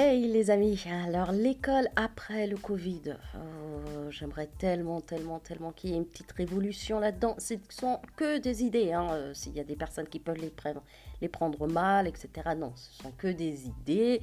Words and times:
Hey 0.00 0.28
les 0.28 0.52
amis, 0.52 0.80
alors 1.04 1.32
l'école 1.32 1.88
après 1.96 2.46
le 2.46 2.56
Covid, 2.56 3.16
euh, 3.34 4.10
j'aimerais 4.12 4.48
tellement, 4.56 5.00
tellement, 5.00 5.40
tellement 5.40 5.72
qu'il 5.72 5.90
y 5.90 5.94
ait 5.94 5.96
une 5.96 6.06
petite 6.06 6.30
révolution 6.30 7.00
là-dedans. 7.00 7.34
Ce 7.38 7.54
sont 7.68 7.98
que 8.14 8.38
des 8.38 8.62
idées, 8.62 8.92
hein. 8.92 9.08
Euh, 9.10 9.34
s'il 9.34 9.56
y 9.56 9.60
a 9.60 9.64
des 9.64 9.74
personnes 9.74 10.06
qui 10.06 10.20
peuvent 10.20 10.40
les 10.40 10.50
prendre, 10.50 10.84
les 11.20 11.26
prendre 11.26 11.66
mal, 11.66 12.06
etc. 12.06 12.28
Non, 12.56 12.74
ce 12.76 13.02
sont 13.02 13.10
que 13.18 13.26
des 13.26 13.66
idées. 13.66 14.20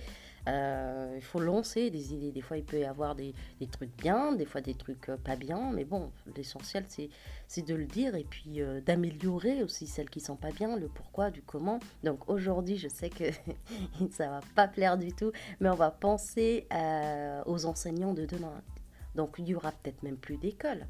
Euh, 0.47 1.13
il 1.15 1.23
faut 1.23 1.39
lancer 1.39 1.89
des 1.89 2.13
idées. 2.13 2.31
Des 2.31 2.41
fois, 2.41 2.57
il 2.57 2.63
peut 2.63 2.79
y 2.79 2.85
avoir 2.85 3.15
des, 3.15 3.33
trucs 3.71 3.95
bien, 3.97 4.33
des 4.33 4.45
fois 4.45 4.61
des 4.61 4.75
trucs 4.75 5.09
euh, 5.09 5.17
pas 5.17 5.35
bien. 5.35 5.71
Mais 5.73 5.85
bon, 5.85 6.11
l'essentiel, 6.35 6.85
c'est 7.47 7.61
de 7.65 7.75
le 7.75 7.85
dire 7.85 8.15
et 8.15 8.23
puis 8.23 8.61
euh, 8.61 8.81
d'améliorer 8.81 9.63
aussi 9.63 9.87
celles 9.87 10.09
qui 10.09 10.19
sont 10.19 10.35
pas 10.35 10.51
bien, 10.51 10.75
le 10.75 10.87
pourquoi, 10.87 11.31
du 11.31 11.41
comment. 11.41 11.79
Donc 12.03 12.29
aujourd'hui, 12.29 12.77
je 12.77 12.87
sais 12.87 13.09
que 13.09 13.25
ça 14.11 14.27
va 14.29 14.39
pas 14.55 14.67
plaire 14.67 14.97
du 14.97 15.13
tout, 15.13 15.31
mais 15.59 15.69
on 15.69 15.75
va 15.75 15.91
penser 15.91 16.67
aux 17.45 17.65
enseignants 17.65 18.13
de 18.13 18.25
demain. 18.25 18.61
Donc 19.15 19.35
il 19.39 19.47
y 19.47 19.55
aura 19.55 19.71
peut-être 19.71 20.03
même 20.03 20.17
plus 20.17 20.37
d'école. 20.37 20.85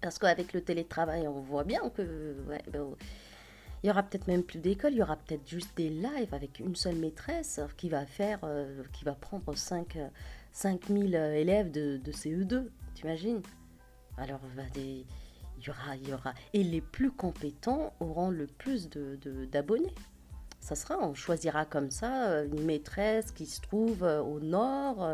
Parce 0.00 0.18
qu'avec 0.18 0.52
le 0.52 0.62
télétravail, 0.62 1.28
on 1.28 1.40
voit 1.40 1.64
bien 1.64 1.90
que... 1.90 2.36
il 3.82 3.86
y 3.86 3.90
aura 3.90 4.02
peut-être 4.02 4.26
même 4.26 4.42
plus 4.42 4.58
d'école, 4.58 4.92
il 4.92 4.98
y 4.98 5.02
aura 5.02 5.16
peut-être 5.16 5.48
juste 5.48 5.74
des 5.76 5.88
lives 5.88 6.32
avec 6.32 6.60
une 6.60 6.76
seule 6.76 6.96
maîtresse 6.96 7.60
qui 7.76 7.88
va 7.88 8.04
faire, 8.04 8.40
euh, 8.44 8.82
qui 8.92 9.04
va 9.04 9.14
prendre 9.14 9.56
5, 9.56 9.98
5000 10.52 11.16
euh, 11.16 11.34
élèves 11.34 11.70
de, 11.70 11.96
de 11.96 12.12
CE2, 12.12 12.66
t'imagines? 12.94 13.40
Alors, 14.18 14.40
des, 14.74 15.06
il 15.58 15.66
y 15.66 15.70
aura, 15.70 15.96
il 15.96 16.08
y 16.08 16.12
aura. 16.12 16.34
Et 16.52 16.62
les 16.62 16.82
plus 16.82 17.10
compétents 17.10 17.94
auront 18.00 18.28
le 18.28 18.46
plus 18.46 18.90
d'abonnés. 18.90 19.18
De, 19.22 19.44
d'abonnés. 19.46 19.94
ça 20.60 20.74
sera, 20.74 20.98
on 20.98 21.14
choisira 21.14 21.64
comme 21.64 21.90
ça 21.90 22.28
euh, 22.28 22.48
une 22.52 22.64
maîtresse 22.64 23.30
qui 23.32 23.46
se 23.46 23.62
trouve 23.62 24.02
au 24.02 24.40
nord 24.40 25.08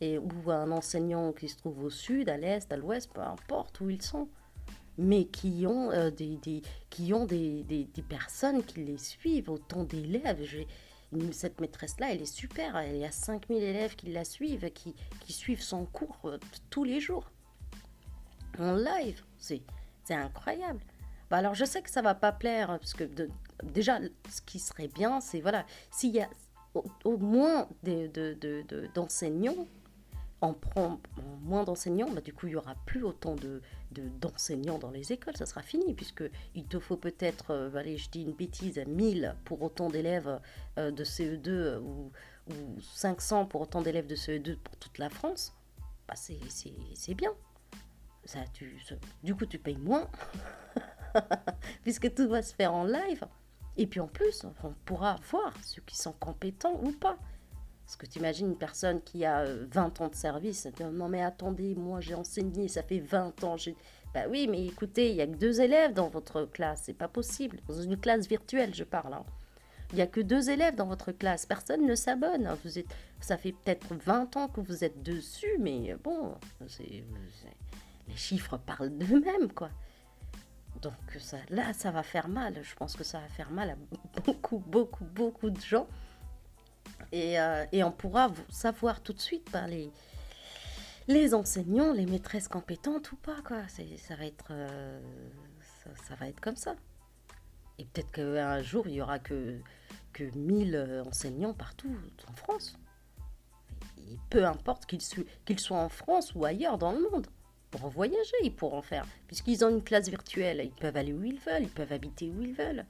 et, 0.00 0.16
ou 0.16 0.50
un 0.50 0.70
enseignant 0.70 1.32
qui 1.32 1.48
se 1.50 1.58
trouve 1.58 1.84
au 1.84 1.90
sud, 1.90 2.30
à 2.30 2.38
l'est, 2.38 2.72
à 2.72 2.76
l'ouest, 2.78 3.10
peu 3.12 3.20
importe 3.20 3.80
où 3.82 3.90
ils 3.90 4.00
sont 4.00 4.28
mais 4.98 5.26
qui 5.26 5.64
ont, 5.66 5.90
euh, 5.92 6.10
des, 6.10 6.38
qui 6.90 7.14
ont 7.14 7.24
des, 7.24 7.62
des, 7.62 8.02
personnes 8.02 8.64
qui 8.64 8.84
les 8.84 8.98
suivent, 8.98 9.48
autant 9.48 9.84
d'élèves. 9.84 10.44
Cette 11.32 11.60
maîtresse-là, 11.60 12.12
elle 12.12 12.20
est 12.20 12.26
super. 12.26 12.76
Elle 12.76 13.02
a 13.04 13.12
5000 13.12 13.62
élèves 13.62 13.96
qui 13.96 14.10
la 14.10 14.24
suivent, 14.24 14.70
qui, 14.72 14.94
qui 15.20 15.32
suivent 15.32 15.62
son 15.62 15.86
cours 15.86 16.18
euh, 16.24 16.38
tous 16.68 16.84
les 16.84 17.00
jours. 17.00 17.30
En 18.58 18.74
live. 18.74 19.22
C'est 19.38 19.62
incroyable. 20.10 20.80
Bah 21.30 21.36
alors, 21.36 21.54
je 21.54 21.64
sais 21.64 21.80
que 21.82 21.90
ça 21.90 22.02
va 22.02 22.14
pas 22.14 22.32
plaire, 22.32 22.66
parce 22.68 22.94
que 22.94 23.04
déjà, 23.62 24.00
ce 24.30 24.40
qui 24.42 24.58
serait 24.58 24.88
bien, 24.88 25.20
c'est 25.20 25.40
voilà, 25.40 25.64
s'il 25.90 26.14
y 26.14 26.20
a 26.20 26.28
au, 27.04 27.16
moins 27.18 27.68
d'enseignants, 28.94 29.52
de, 29.52 29.66
on 30.40 30.54
prend 30.54 31.00
moins 31.42 31.64
d'enseignants, 31.64 32.10
bah, 32.10 32.20
du 32.20 32.32
coup, 32.32 32.46
il 32.46 32.50
n'y 32.50 32.56
aura 32.56 32.74
plus 32.86 33.02
autant 33.02 33.34
de, 33.34 33.60
d'enseignants 34.20 34.78
dans 34.78 34.90
les 34.90 35.12
écoles, 35.12 35.36
ça 35.36 35.46
sera 35.46 35.62
fini, 35.62 35.94
puisque 35.94 36.24
il 36.54 36.64
te 36.64 36.78
faut 36.78 36.96
peut-être, 36.96 37.50
euh, 37.50 37.74
allez, 37.74 37.96
je 37.96 38.10
dis 38.10 38.22
une 38.22 38.32
bêtise, 38.32 38.80
1000 38.86 39.34
pour 39.44 39.62
autant 39.62 39.88
d'élèves 39.88 40.40
euh, 40.78 40.90
de 40.90 41.04
CE2 41.04 41.48
euh, 41.48 41.80
ou, 41.80 42.12
500 42.80 43.44
pour 43.46 43.60
autant 43.60 43.82
d'élèves 43.82 44.06
de 44.06 44.16
CE2 44.16 44.56
pour 44.56 44.76
toute 44.76 44.98
la 44.98 45.10
France, 45.10 45.54
bah, 46.06 46.14
c'est 46.16 47.14
bien. 47.14 47.32
Ça, 48.24 48.40
tu, 48.52 48.82
du 49.22 49.34
coup, 49.34 49.46
tu 49.46 49.58
payes 49.58 49.78
moins, 49.78 50.08
puisque 51.82 52.14
tout 52.14 52.28
va 52.28 52.42
se 52.42 52.54
faire 52.54 52.72
en 52.72 52.84
live. 52.84 53.26
Et 53.76 53.86
puis 53.86 54.00
en 54.00 54.08
plus, 54.08 54.44
on 54.44 54.72
pourra 54.84 55.16
voir 55.30 55.52
ceux 55.62 55.82
qui 55.82 55.96
sont 55.96 56.12
compétents 56.12 56.80
ou 56.82 56.92
pas. 56.92 57.16
Parce 57.88 57.96
que 57.96 58.04
tu 58.04 58.18
imagines 58.18 58.48
une 58.48 58.58
personne 58.58 59.00
qui 59.00 59.24
a 59.24 59.46
20 59.46 59.46
euh, 59.46 60.04
ans 60.04 60.08
de 60.08 60.14
service, 60.14 60.68
non 60.92 61.08
mais 61.08 61.22
attendez, 61.22 61.74
moi 61.74 62.02
j'ai 62.02 62.12
enseigné, 62.12 62.68
ça 62.68 62.82
fait 62.82 62.98
20 62.98 63.44
ans. 63.44 63.56
Bah 64.12 64.24
oui, 64.28 64.46
mais 64.46 64.66
écoutez, 64.66 65.08
il 65.08 65.14
n'y 65.14 65.22
a 65.22 65.26
que 65.26 65.36
deux 65.36 65.62
élèves 65.62 65.94
dans 65.94 66.08
votre 66.08 66.44
classe, 66.44 66.82
c'est 66.84 66.92
pas 66.92 67.08
possible. 67.08 67.60
Dans 67.66 67.80
une 67.80 67.96
classe 67.96 68.26
virtuelle, 68.26 68.74
je 68.74 68.84
parle. 68.84 69.14
Hein. 69.14 69.24
Il 69.92 69.94
n'y 69.94 70.02
a 70.02 70.06
que 70.06 70.20
deux 70.20 70.50
élèves 70.50 70.74
dans 70.74 70.84
votre 70.84 71.12
classe, 71.12 71.46
personne 71.46 71.86
ne 71.86 71.94
s'abonne. 71.94 72.46
Hein. 72.46 72.58
Vous 72.62 72.78
êtes, 72.78 72.94
ça 73.20 73.38
fait 73.38 73.52
peut-être 73.52 73.94
20 73.94 74.36
ans 74.36 74.48
que 74.48 74.60
vous 74.60 74.84
êtes 74.84 75.02
dessus, 75.02 75.56
mais 75.58 75.96
bon, 76.04 76.34
les 76.78 78.16
chiffres 78.16 78.58
parlent 78.58 78.90
d'eux-mêmes, 78.98 79.50
quoi. 79.50 79.70
Donc 80.82 80.92
ça, 81.18 81.38
là, 81.48 81.72
ça 81.72 81.90
va 81.90 82.02
faire 82.02 82.28
mal. 82.28 82.62
Je 82.62 82.74
pense 82.74 82.96
que 82.96 83.02
ça 83.02 83.18
va 83.18 83.28
faire 83.28 83.50
mal 83.50 83.70
à 83.70 83.76
beaucoup, 84.26 84.58
beaucoup, 84.58 85.04
beaucoup 85.04 85.48
de 85.48 85.60
gens. 85.62 85.86
Euh, 87.14 87.66
et, 87.72 87.84
on 87.84 87.90
pourra 87.90 88.30
savoir 88.48 89.02
tout 89.02 89.12
de 89.12 89.20
suite 89.20 89.50
par 89.50 89.66
les, 89.66 89.90
les 91.06 91.34
enseignants, 91.34 91.92
les 91.92 92.06
maîtresses 92.06 92.48
compétentes 92.48 93.12
ou 93.12 93.16
pas. 93.16 93.40
Quoi. 93.44 93.62
Ça, 93.68 94.16
va 94.16 94.26
être, 94.26 94.48
euh, 94.50 95.00
ça, 96.04 96.14
va 96.16 96.28
être 96.28 96.40
comme 96.40 96.56
ça. 96.56 96.74
Et 97.78 97.84
peut-être 97.84 98.10
qu'un 98.12 98.62
jour, 98.62 98.86
il 98.86 98.94
n'y 98.94 99.00
aura 99.00 99.18
que, 99.18 99.58
que 100.12 100.24
1000 100.24 101.04
enseignants 101.06 101.54
partout 101.54 101.94
en 102.28 102.32
France. 102.34 102.76
Peu 104.30 104.44
importe 104.44 104.86
qu'ils 104.86 105.60
soient 105.60 105.78
en 105.78 105.88
France 105.88 106.34
ou 106.34 106.44
ailleurs 106.44 106.78
dans 106.78 106.92
le 106.92 107.00
monde. 107.10 107.26
Pour 107.70 107.88
voyager, 107.88 108.34
ils 108.42 108.54
pourront 108.54 108.80
faire. 108.80 109.06
Puisqu'ils 109.26 109.64
ont 109.64 109.68
une 109.68 109.84
classe 109.84 110.08
virtuelle, 110.08 110.62
ils 110.64 110.70
peuvent 110.70 110.96
aller 110.96 111.12
où 111.12 111.22
ils 111.22 111.38
veulent, 111.38 111.62
ils 111.62 111.68
peuvent 111.68 111.92
habiter 111.92 112.30
où 112.30 112.40
ils 112.40 112.54
veulent 112.54 112.86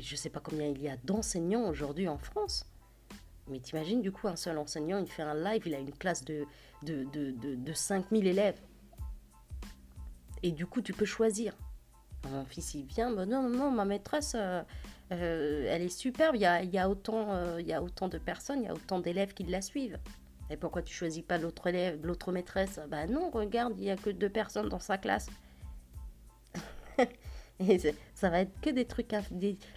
je 0.00 0.14
ne 0.14 0.16
sais 0.16 0.30
pas 0.30 0.40
combien 0.40 0.66
il 0.66 0.80
y 0.80 0.88
a 0.88 0.96
d'enseignants 1.04 1.68
aujourd'hui 1.68 2.08
en 2.08 2.18
France. 2.18 2.66
Mais 3.48 3.58
t'imagines, 3.58 4.00
du 4.00 4.12
coup, 4.12 4.28
un 4.28 4.36
seul 4.36 4.56
enseignant, 4.58 4.98
il 4.98 5.10
fait 5.10 5.22
un 5.22 5.34
live, 5.34 5.62
il 5.66 5.74
a 5.74 5.78
une 5.78 5.92
classe 5.92 6.24
de, 6.24 6.44
de, 6.82 7.04
de, 7.12 7.32
de, 7.54 7.72
5000 7.72 8.26
élèves. 8.26 8.60
Et 10.42 10.52
du 10.52 10.66
coup, 10.66 10.80
tu 10.80 10.92
peux 10.92 11.04
choisir. 11.04 11.54
Mon 12.30 12.44
fils, 12.44 12.74
il 12.74 12.84
vient, 12.84 13.12
bah 13.12 13.26
non, 13.26 13.48
non, 13.48 13.70
ma 13.72 13.84
maîtresse, 13.84 14.34
euh, 14.36 14.62
euh, 15.10 15.66
elle 15.68 15.82
est 15.82 15.88
superbe, 15.88 16.36
il 16.36 16.42
y 16.42 16.46
a, 16.46 16.62
y, 16.62 16.78
a 16.78 16.88
autant, 16.88 17.32
euh, 17.32 17.60
y 17.60 17.72
a 17.72 17.82
autant 17.82 18.08
de 18.08 18.18
personnes, 18.18 18.60
il 18.60 18.66
y 18.66 18.68
a 18.68 18.74
autant 18.74 19.00
d'élèves 19.00 19.34
qui 19.34 19.42
la 19.42 19.60
suivent. 19.60 19.98
Et 20.48 20.56
pourquoi 20.56 20.82
tu 20.82 20.94
choisis 20.94 21.22
pas 21.22 21.38
l'autre 21.38 21.66
élève, 21.66 21.98
l'autre 22.04 22.30
maîtresse? 22.30 22.78
Bah 22.88 23.06
non, 23.06 23.30
regarde, 23.30 23.74
il 23.78 23.84
y 23.84 23.90
a 23.90 23.96
que 23.96 24.10
deux 24.10 24.28
personnes 24.28 24.68
dans 24.68 24.78
sa 24.78 24.98
classe. 24.98 25.28
Ça 28.14 28.30
va 28.30 28.40
être 28.40 28.60
que 28.60 28.70
des 28.70 28.84
trucs. 28.84 29.14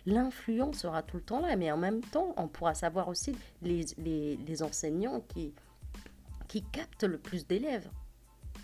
L'influence 0.06 0.80
sera 0.80 1.04
tout 1.04 1.18
le 1.18 1.24
temps 1.24 1.40
là, 1.40 1.56
mais 1.56 1.72
en 1.72 1.78
même 1.78 2.02
temps, 2.02 2.34
on 2.38 2.48
pourra 2.48 2.74
savoir 2.74 3.08
aussi 3.08 3.36
les, 3.62 3.86
les, 3.98 4.64
enseignants 4.64 5.22
qui, 5.30 5.54
qui 6.48 6.64
captent 6.64 7.04
le 7.04 7.18
plus 7.18 7.48
d'élèves. 7.48 7.90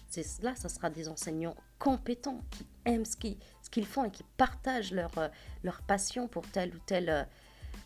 C'est 0.07 0.43
là, 0.43 0.55
ça 0.55 0.69
sera 0.69 0.89
des 0.89 1.07
enseignants 1.07 1.55
compétents 1.79 2.41
qui 2.51 2.65
aiment 2.85 3.05
ce 3.05 3.15
qu'ils 3.15 3.37
ce 3.61 3.69
qu'ils 3.69 3.85
font 3.85 4.03
et 4.03 4.11
qui 4.11 4.23
partagent 4.35 4.91
leur, 4.91 5.17
euh, 5.17 5.29
leur 5.63 5.81
passion 5.81 6.27
pour 6.27 6.45
tel 6.47 6.75
ou 6.75 6.79
tel. 6.85 7.09
Euh, 7.09 7.23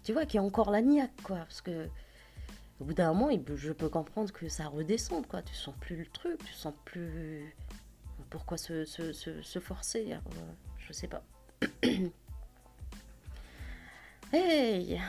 tu 0.04 0.14
vois, 0.14 0.26
qui 0.26 0.38
a 0.38 0.44
encore 0.44 0.72
la 0.72 0.82
niaque, 0.82 1.22
quoi. 1.24 1.38
Parce 1.38 1.62
que 1.62 1.88
au 2.80 2.86
bout 2.86 2.94
d'un 2.94 3.14
moment, 3.14 3.30
je 3.56 3.72
peux 3.72 3.90
comprendre 3.90 4.32
que 4.34 4.50
ça 4.50 4.68
redescende, 4.68 5.28
quoi. 5.28 5.42
Tu 5.42 5.54
sens 5.54 5.74
plus 5.80 5.96
le 5.96 6.06
truc, 6.08 6.44
tu 6.44 6.54
sens 6.54 6.74
plus. 6.84 7.56
Pourquoi 8.36 8.58
se, 8.58 8.84
se, 8.84 9.14
se, 9.14 9.60
forcer 9.60 10.12
euh, 10.12 10.18
je 10.78 10.92
sais 10.92 11.08
pas. 11.08 11.24
hey, 14.34 15.00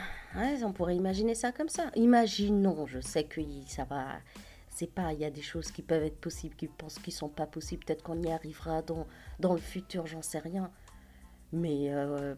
on 0.63 0.73
pourrait 0.73 0.95
imaginer 0.95 1.35
ça 1.35 1.51
comme 1.51 1.69
ça. 1.69 1.91
Imaginons, 1.97 2.87
je 2.87 3.01
sais 3.01 3.25
que 3.25 3.41
ça 3.67 3.83
va. 3.83 4.21
C'est 4.71 4.87
pas, 4.87 5.13
il 5.13 5.19
y 5.19 5.25
a 5.25 5.33
des 5.33 5.43
choses 5.43 5.73
qui 5.73 5.83
peuvent 5.83 6.05
être 6.05 6.21
possibles, 6.21 6.55
qui 6.55 6.69
pensent 6.69 7.01
qu'ils 7.01 7.15
sont 7.15 7.29
pas 7.29 7.47
possibles. 7.47 7.85
Peut-être 7.85 8.05
qu'on 8.05 8.23
y 8.23 8.31
arrivera 8.31 8.83
dans, 8.83 9.09
dans 9.41 9.55
le 9.55 9.61
futur, 9.61 10.07
j'en 10.07 10.23
sais 10.23 10.39
rien. 10.39 10.71
Mais 11.53 11.93
euh, 11.93 12.37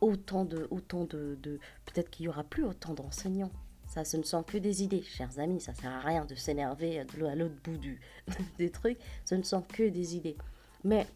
autant 0.00 0.44
de, 0.44 0.66
autant 0.72 1.04
de 1.04 1.38
peut-être 1.86 2.10
qu'il 2.10 2.26
y 2.26 2.28
aura 2.28 2.42
plus 2.42 2.64
autant 2.64 2.92
d'enseignants. 2.92 3.52
Ça, 3.86 4.04
ce 4.04 4.16
ne 4.16 4.22
sont 4.22 4.42
que 4.42 4.58
des 4.58 4.82
idées, 4.82 5.02
chers 5.02 5.38
amis. 5.38 5.60
Ça 5.60 5.74
sert 5.74 5.92
à 5.92 6.00
rien 6.00 6.24
de 6.24 6.34
s'énerver 6.34 7.00
à 7.00 7.34
l'autre 7.34 7.54
bout 7.62 7.76
du, 7.76 8.00
des 8.58 8.70
trucs. 8.70 8.98
Ce 9.24 9.34
ne 9.34 9.42
sont 9.42 9.62
que 9.62 9.88
des 9.88 10.16
idées. 10.16 10.36
Mais 10.82 11.06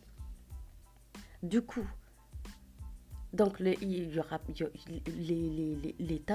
du 1.43 1.63
coup, 1.63 1.87
donc 3.33 3.61
l'État 3.61 3.81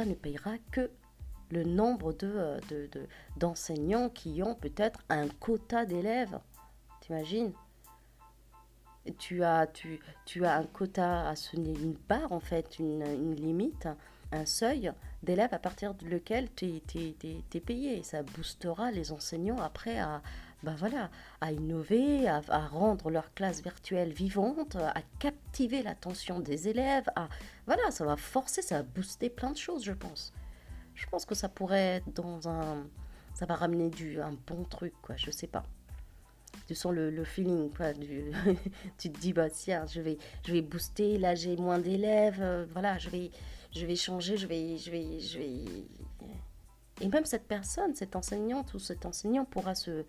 ne 0.06 0.14
payera 0.14 0.58
que 0.72 0.90
le 1.52 1.64
nombre 1.64 2.14
de, 2.14 2.60
d'enseignants 3.38 4.10
qui 4.10 4.42
ont 4.44 4.56
peut-être 4.56 5.04
un 5.10 5.28
quota 5.28 5.86
d'élèves. 5.86 6.40
T'imagines? 7.02 7.54
Tu 9.20 9.44
as, 9.44 9.68
tu, 9.68 10.00
tu 10.26 10.46
as 10.46 10.56
un 10.56 10.64
quota 10.64 11.28
à 11.28 11.36
ce 11.36 11.58
une 11.58 11.98
part 11.98 12.32
en 12.32 12.40
fait, 12.40 12.80
une, 12.80 13.36
limite, 13.36 13.90
un 14.34 14.46
seuil 14.46 14.92
d'élèves 15.22 15.54
à 15.54 15.60
partir 15.60 15.94
de 15.94 16.06
lequel 16.08 16.50
tu 16.56 16.66
es, 16.66 17.60
payé. 17.60 18.04
ça 18.04 18.24
boostera 18.24 18.92
les 18.92 19.12
enseignants 19.12 19.60
après 19.60 20.00
à, 20.00 20.22
ben 20.64 20.76
voilà, 20.76 21.10
à 21.42 21.52
innover, 21.52 22.28
à, 22.28 22.40
rendre 22.68 23.10
leur 23.10 23.34
classe 23.34 23.62
virtuelle 23.62 24.14
vivante, 24.14 24.78
à 24.78 25.02
captiver 25.20 25.84
l'attention 25.84 26.40
des 26.40 26.70
élèves. 26.70 27.10
À, 27.16 27.28
voilà, 27.66 27.92
ça 27.92 28.06
va 28.06 28.16
forcer, 28.16 28.62
ça 28.62 28.78
va 28.78 28.84
booster 28.84 29.30
plein 29.30 29.52
de 29.52 29.58
choses, 29.58 29.84
je 29.84 29.92
pense. 29.92 30.34
je 30.96 31.06
pense 31.08 31.26
que 31.26 31.36
ça 31.36 31.50
pourrait 31.50 31.98
être 31.98 32.14
dans 32.14 32.48
un. 32.48 32.88
Ça 33.34 33.46
va 33.46 33.56
ramener 33.56 33.90
du, 33.90 34.22
un 34.22 34.38
bon 34.48 34.64
truc, 34.64 34.94
quoi, 35.02 35.16
je 35.18 35.32
sais 35.32 35.48
pas. 35.48 35.64
Tu 36.68 36.76
sens 36.76 36.94
le, 36.94 37.10
le 37.10 37.24
feeling, 37.26 37.72
quoi. 37.72 37.92
Du, 37.94 38.32
tu 38.98 39.12
te 39.12 39.20
dis, 39.20 39.34
bah 39.34 39.50
tiens, 39.50 39.86
je 39.88 40.00
vais, 40.00 40.18
je 40.46 40.54
vais 40.54 40.62
booster, 40.62 41.18
là 41.18 41.36
j'ai 41.36 41.58
moins 41.58 41.80
d'élèves, 41.80 42.42
euh, 42.42 42.66
voilà, 42.72 42.98
je 43.00 43.10
vais, 43.10 43.32
je 43.76 43.86
vais 43.86 43.96
changer, 43.96 44.38
je 44.38 44.48
vais, 44.48 44.78
je 44.78 44.92
vais, 44.92 45.20
je 45.20 45.38
vais. 45.40 45.66
Et 47.02 47.08
même 47.08 47.26
cette 47.26 47.48
personne, 47.48 47.96
cette 47.96 48.16
enseignante 48.16 48.74
ou 48.74 48.80
cet 48.80 49.06
enseignant 49.06 49.46
pourra 49.46 49.76
se, 49.76 50.06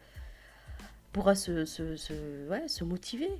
pourra 1.12 1.34
se, 1.34 1.64
se, 1.64 2.48
ouais, 2.48 2.68
se 2.68 2.84
motiver, 2.84 3.30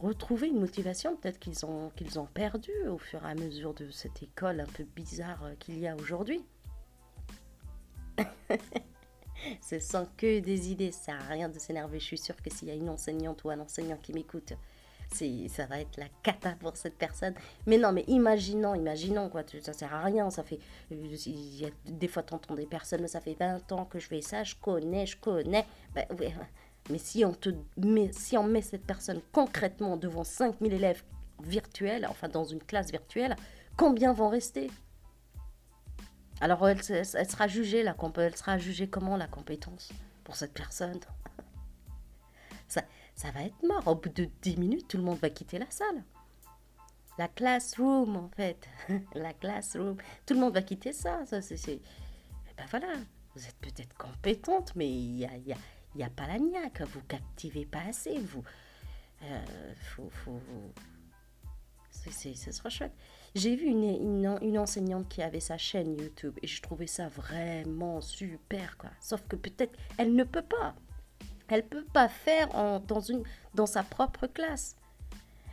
retrouver 0.00 0.48
une 0.48 0.58
motivation. 0.58 1.16
Peut-être 1.16 1.38
qu'ils 1.38 1.64
ont, 1.64 1.90
qu'ils 1.96 2.18
ont 2.18 2.26
perdu 2.26 2.72
au 2.88 2.98
fur 2.98 3.24
et 3.24 3.30
à 3.30 3.34
mesure 3.34 3.74
de 3.74 3.90
cette 3.90 4.22
école 4.22 4.60
un 4.60 4.66
peu 4.66 4.84
bizarre 4.96 5.44
qu'il 5.58 5.78
y 5.78 5.86
a 5.86 5.94
aujourd'hui. 5.96 6.42
Ce 9.62 9.78
sont 9.78 10.06
que 10.16 10.40
des 10.40 10.70
idées, 10.70 10.92
ça 10.92 11.14
à 11.14 11.32
rien 11.32 11.48
de 11.48 11.58
s'énerver. 11.58 11.98
Je 11.98 12.04
suis 12.04 12.18
sûre 12.18 12.36
que 12.36 12.50
s'il 12.50 12.68
y 12.68 12.70
a 12.70 12.74
une 12.74 12.90
enseignante 12.90 13.42
ou 13.44 13.50
un 13.50 13.60
enseignant 13.60 13.96
qui 13.96 14.12
m'écoute, 14.12 14.52
ça 15.12 15.66
va 15.66 15.80
être 15.80 15.96
la 15.98 16.08
cata 16.22 16.52
pour 16.60 16.76
cette 16.76 16.96
personne. 16.96 17.34
Mais 17.66 17.78
non, 17.78 17.92
mais 17.92 18.04
imaginons, 18.08 18.74
imaginons, 18.74 19.28
quoi, 19.28 19.42
ça 19.62 19.72
sert 19.72 19.92
à 19.92 20.02
rien. 20.02 20.30
Ça 20.30 20.42
fait, 20.42 20.58
il 20.90 21.60
y 21.60 21.66
a, 21.66 21.70
des 21.86 22.08
fois, 22.08 22.22
tu 22.22 22.34
entends 22.34 22.54
des 22.54 22.66
personnes, 22.66 23.06
ça 23.08 23.20
fait 23.20 23.36
20 23.38 23.72
ans 23.72 23.84
que 23.84 23.98
je 23.98 24.06
fais 24.06 24.22
ça, 24.22 24.44
je 24.44 24.54
connais, 24.54 25.06
je 25.06 25.16
connais. 25.16 25.66
Ben, 25.94 26.06
mais 26.88 26.98
si 26.98 27.24
on, 27.24 27.32
te 27.32 27.50
met, 27.76 28.10
si 28.12 28.36
on 28.36 28.44
met 28.44 28.62
cette 28.62 28.84
personne 28.84 29.20
concrètement 29.32 29.96
devant 29.96 30.24
5000 30.24 30.72
élèves 30.72 31.02
virtuels, 31.42 32.06
enfin 32.08 32.28
dans 32.28 32.44
une 32.44 32.62
classe 32.62 32.90
virtuelle, 32.90 33.36
combien 33.76 34.12
vont 34.12 34.28
rester? 34.28 34.70
Alors 36.40 36.66
elle, 36.68 36.80
elle, 36.88 37.30
sera 37.30 37.48
jugée, 37.48 37.82
la, 37.82 37.94
elle 38.16 38.36
sera 38.36 38.58
jugée 38.58 38.88
comment 38.88 39.16
la 39.16 39.26
compétence 39.26 39.92
pour 40.24 40.36
cette 40.36 40.54
personne? 40.54 40.98
Ça, 42.66 42.82
ça 43.20 43.30
va 43.32 43.42
être 43.42 43.62
mort. 43.62 43.86
Au 43.86 43.94
bout 43.94 44.08
de 44.08 44.28
10 44.40 44.56
minutes, 44.56 44.88
tout 44.88 44.96
le 44.96 45.02
monde 45.02 45.18
va 45.18 45.28
quitter 45.28 45.58
la 45.58 45.70
salle. 45.70 46.02
La 47.18 47.28
classroom, 47.28 48.16
en 48.16 48.30
fait. 48.30 48.66
la 49.14 49.34
classroom. 49.34 49.98
Tout 50.24 50.34
le 50.34 50.40
monde 50.40 50.54
va 50.54 50.62
quitter 50.62 50.94
ça. 50.94 51.26
ça 51.26 51.38
eh 51.38 51.80
ben 52.56 52.64
voilà. 52.70 52.94
Vous 53.34 53.44
êtes 53.44 53.58
peut-être 53.60 53.94
compétente, 53.98 54.74
mais 54.74 54.88
il 54.88 55.18
y 55.18 55.26
a, 55.26 55.36
y 55.36 55.52
a 55.52 55.56
n'y 55.94 56.08
pas 56.08 56.26
la 56.26 56.38
niaque, 56.38 56.80
vous 56.82 57.02
captivez 57.02 57.66
pas 57.66 57.82
assez, 57.88 58.18
vous. 58.18 58.42
Euh, 59.22 59.44
faut, 59.94 60.08
faut, 60.10 60.40
ce 61.90 62.52
sera 62.52 62.70
chouette. 62.70 62.94
J'ai 63.34 63.54
vu 63.54 63.66
une, 63.66 63.84
une, 63.84 64.38
une, 64.40 64.58
enseignante 64.58 65.08
qui 65.08 65.22
avait 65.22 65.40
sa 65.40 65.58
chaîne 65.58 65.94
YouTube 65.94 66.38
et 66.42 66.46
je 66.46 66.62
trouvais 66.62 66.86
ça 66.86 67.08
vraiment 67.08 68.00
super, 68.00 68.78
quoi. 68.78 68.90
Sauf 69.00 69.22
que 69.28 69.36
peut-être 69.36 69.78
elle 69.98 70.14
ne 70.14 70.24
peut 70.24 70.42
pas. 70.42 70.74
Elle 71.50 71.64
peut 71.64 71.84
pas 71.92 72.08
faire 72.08 72.54
en, 72.54 72.80
dans, 72.80 73.00
une, 73.00 73.22
dans 73.54 73.66
sa 73.66 73.82
propre 73.82 74.26
classe. 74.26 74.76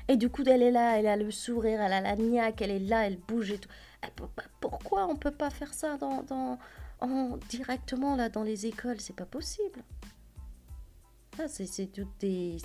Et 0.07 0.15
du 0.15 0.29
coup, 0.29 0.43
elle 0.45 0.61
est 0.61 0.71
là, 0.71 0.97
elle 0.97 1.07
a 1.07 1.17
le 1.17 1.31
sourire, 1.31 1.81
elle 1.81 1.93
a 1.93 2.01
la 2.01 2.15
niaque, 2.15 2.61
elle 2.61 2.71
est 2.71 2.79
là, 2.79 3.05
elle 3.05 3.17
bouge 3.17 3.51
et 3.51 3.57
tout. 3.57 3.69
pourquoi 4.61 5.07
on 5.07 5.15
peut 5.15 5.31
pas 5.31 5.49
faire 5.49 5.73
ça 5.73 5.97
dans, 5.97 6.23
dans, 6.23 6.57
en, 7.01 7.37
directement 7.49 8.15
là 8.15 8.29
dans 8.29 8.43
les 8.43 8.65
écoles? 8.65 9.01
C'est 9.01 9.15
pas 9.15 9.25
possible. 9.25 9.83
Ah, 11.39 11.47
c'est 11.47 11.87
tout 11.87 12.07
des. 12.19 12.57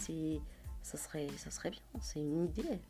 Ça 0.83 0.99
serait, 0.99 1.29
ça 1.37 1.51
serait 1.51 1.71
bien, 1.71 1.81
c'est 2.01 2.21
une 2.21 2.45
idée. 2.45 2.81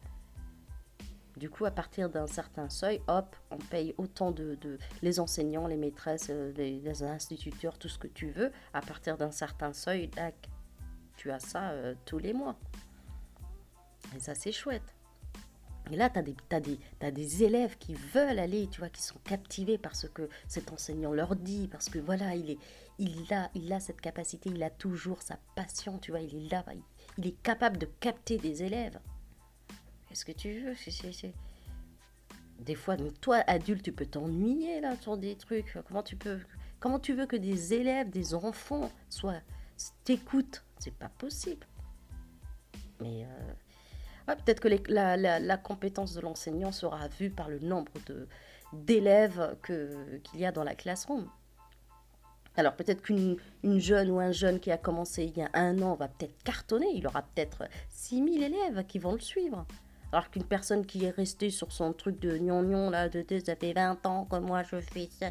Du 1.36 1.48
coup, 1.48 1.64
à 1.64 1.70
partir 1.70 2.10
d'un 2.10 2.26
certain 2.26 2.68
seuil, 2.68 3.00
hop, 3.08 3.34
on 3.50 3.56
paye 3.56 3.94
autant 3.96 4.30
de, 4.30 4.58
les 5.02 5.20
enseignants, 5.20 5.66
les 5.66 5.76
maîtresses, 5.76 6.28
euh, 6.30 6.52
les, 6.56 7.02
instituteurs, 7.02 7.78
tout 7.78 7.88
ce 7.88 7.98
que 7.98 8.06
tu 8.06 8.30
veux. 8.30 8.52
À 8.74 8.80
partir 8.80 9.16
d'un 9.16 9.30
certain 9.30 9.72
seuil, 9.72 10.10
tu 11.16 11.30
as 11.30 11.40
ça 11.40 11.70
euh, 11.70 11.94
tous 12.04 12.18
les 12.18 12.32
mois. 12.32 12.56
Et 14.14 14.20
ça, 14.20 14.34
c'est 14.34 14.52
chouette. 14.52 14.94
Et 15.90 15.96
là, 15.96 16.08
tu 16.10 16.18
as, 16.18 16.60
des, 16.60 16.78
as 17.00 17.10
des 17.10 17.42
élèves 17.42 17.76
qui 17.78 17.94
veulent 17.94 18.38
aller, 18.38 18.68
tu 18.68 18.78
vois, 18.78 18.88
qui 18.88 19.02
sont 19.02 19.18
captivés 19.24 19.78
par 19.78 19.96
ce 19.96 20.06
que 20.06 20.28
cet 20.46 20.72
enseignant 20.72 21.12
leur 21.12 21.34
dit, 21.34 21.68
parce 21.68 21.88
que 21.88 21.98
voilà, 21.98 22.34
il 22.34 22.50
est, 22.50 22.58
il 22.98 23.32
a, 23.32 23.50
il 23.54 23.72
a 23.72 23.80
cette 23.80 24.00
capacité, 24.00 24.50
il 24.50 24.62
a 24.62 24.70
toujours 24.70 25.22
sa 25.22 25.38
passion, 25.56 25.98
tu 25.98 26.12
vois, 26.12 26.20
il 26.20 26.46
est 26.46 26.50
là, 26.50 26.64
il, 27.18 27.26
est 27.26 27.42
capable 27.42 27.78
de 27.78 27.86
capter 28.00 28.38
des 28.38 28.62
élèves. 28.62 28.98
Qu'est-ce 30.12 30.26
que 30.26 30.32
tu 30.32 30.60
veux 30.60 30.74
Des 32.58 32.74
fois, 32.74 32.98
toi, 33.22 33.42
adulte, 33.46 33.82
tu 33.82 33.92
peux 33.92 34.04
t'ennuyer 34.04 34.78
là 34.82 34.94
sur 35.00 35.16
des 35.16 35.36
trucs. 35.36 35.78
Comment 35.88 36.02
tu 36.02 36.16
peux, 36.16 36.38
comment 36.80 36.98
tu 36.98 37.14
veux 37.14 37.24
que 37.24 37.36
des 37.36 37.72
élèves, 37.72 38.10
des 38.10 38.34
enfants 38.34 38.92
soient 39.08 39.40
t'écoutent? 40.04 40.62
C'est 40.80 40.92
pas 40.92 41.08
possible. 41.08 41.66
Mais 43.00 43.24
euh, 43.24 44.34
peut-être 44.34 44.60
que 44.60 44.68
la, 44.92 45.56
compétence 45.56 46.12
de 46.12 46.20
l'enseignant 46.20 46.72
sera 46.72 47.08
vue 47.08 47.30
par 47.30 47.48
le 47.48 47.60
nombre 47.60 47.92
d'élèves 48.74 49.56
qu'il 49.64 50.40
y 50.40 50.44
a 50.44 50.52
dans 50.52 50.64
la 50.64 50.74
classroom. 50.74 51.26
Alors 52.58 52.76
peut-être 52.76 53.00
qu'une 53.00 53.38
jeune 53.62 54.10
ou 54.10 54.20
un 54.20 54.32
jeune 54.32 54.60
qui 54.60 54.70
a 54.70 54.76
commencé 54.76 55.24
il 55.24 55.38
y 55.38 55.42
a 55.42 55.48
un 55.54 55.80
an 55.80 55.94
va 55.94 56.08
peut-être 56.08 56.36
cartonner, 56.44 56.90
il 56.94 57.06
aura 57.06 57.22
peut-être 57.22 57.64
6000 57.88 58.42
élèves 58.42 58.84
qui 58.86 58.98
vont 58.98 59.14
le 59.14 59.20
suivre. 59.20 59.64
Alors 60.12 60.30
qu'une 60.30 60.44
personne 60.44 60.84
qui 60.84 61.04
est 61.04 61.10
restée 61.10 61.50
sur 61.50 61.72
son 61.72 61.92
truc 61.92 62.20
de 62.20 62.36
gnon 62.36 62.90
là, 62.90 63.08
de 63.08 63.24
ça 63.44 63.56
fait 63.56 63.72
20 63.72 64.04
ans 64.06 64.26
que 64.26 64.36
moi 64.36 64.62
je 64.62 64.78
fais 64.80 65.08
ça, 65.18 65.30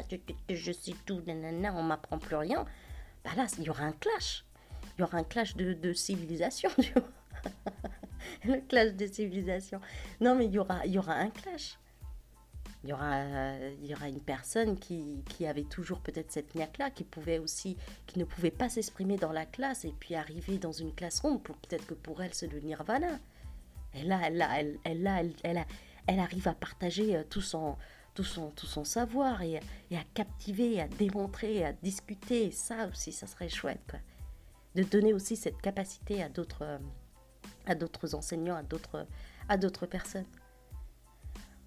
je, 0.50 0.72
sais 0.72 0.94
tout, 1.06 1.22
nanana, 1.26 1.72
on 1.76 1.82
m'apprend 1.84 2.18
plus 2.18 2.36
rien, 2.36 2.64
bah 3.24 3.30
là, 3.36 3.46
il 3.58 3.64
y 3.64 3.70
aura 3.70 3.84
un 3.84 3.92
clash. 3.92 4.44
Il 4.98 5.00
y 5.00 5.04
aura 5.04 5.18
un 5.18 5.24
clash 5.24 5.56
de, 5.56 5.72
de 5.72 5.92
civilisation, 5.92 6.68
tu 6.80 6.92
vois. 6.92 7.08
Le 8.44 8.60
clash 8.60 8.92
de 8.94 9.06
civilisation. 9.06 9.80
Non, 10.20 10.34
mais 10.34 10.46
il 10.46 10.52
y 10.52 10.58
aura, 10.58 10.84
y 10.86 10.98
aura 10.98 11.14
un 11.14 11.30
clash 11.30 11.78
il 12.84 12.90
y 12.90 12.92
aura, 12.92 13.24
y 13.82 13.94
aura 13.94 14.08
une 14.08 14.20
personne 14.20 14.78
qui, 14.78 15.22
qui 15.28 15.46
avait 15.46 15.64
toujours 15.64 16.00
peut-être 16.00 16.32
cette 16.32 16.54
niaque-là, 16.54 16.90
qui 16.90 17.04
pouvait 17.04 17.38
aussi, 17.38 17.76
qui 18.06 18.18
ne 18.18 18.24
pouvait 18.24 18.50
pas 18.50 18.68
s'exprimer 18.68 19.16
dans 19.16 19.32
la 19.32 19.46
classe 19.46 19.84
et 19.84 19.94
puis 19.98 20.14
arriver 20.14 20.58
dans 20.58 20.72
une 20.72 20.92
classe 20.92 21.20
ronde 21.20 21.42
pour 21.42 21.56
peut-être 21.56 21.86
que 21.86 21.94
pour 21.94 22.22
elle 22.22 22.34
c'est 22.34 22.48
le 22.48 22.58
nirvana. 22.60 23.20
Et 23.94 24.02
là, 24.04 24.20
elle, 24.24 24.46
elle, 24.54 24.78
elle, 24.84 25.06
elle, 25.06 25.32
elle, 25.42 25.64
elle, 26.06 26.18
arrive 26.18 26.48
à 26.48 26.54
partager 26.54 27.16
euh, 27.16 27.24
tout 27.28 27.40
son, 27.40 27.76
tout 28.14 28.24
son, 28.24 28.50
tout 28.50 28.66
son 28.66 28.84
savoir 28.84 29.42
et, 29.42 29.60
et, 29.90 29.96
à 29.96 30.04
captiver, 30.14 30.80
à 30.80 30.88
démontrer, 30.88 31.64
à 31.64 31.72
discuter. 31.72 32.50
ça 32.50 32.86
aussi, 32.88 33.12
ça 33.12 33.26
serait 33.26 33.48
chouette, 33.48 33.82
quoi. 33.88 33.98
De 34.74 34.82
donner 34.82 35.12
aussi 35.12 35.36
cette 35.36 35.60
capacité 35.60 36.22
à 36.22 36.30
d'autres, 36.30 36.62
euh, 36.62 36.78
à 37.66 37.74
d'autres 37.74 38.14
enseignants, 38.14 38.56
à 38.56 38.62
d'autres, 38.62 39.06
à 39.48 39.58
d'autres 39.58 39.86
personnes. 39.86 40.26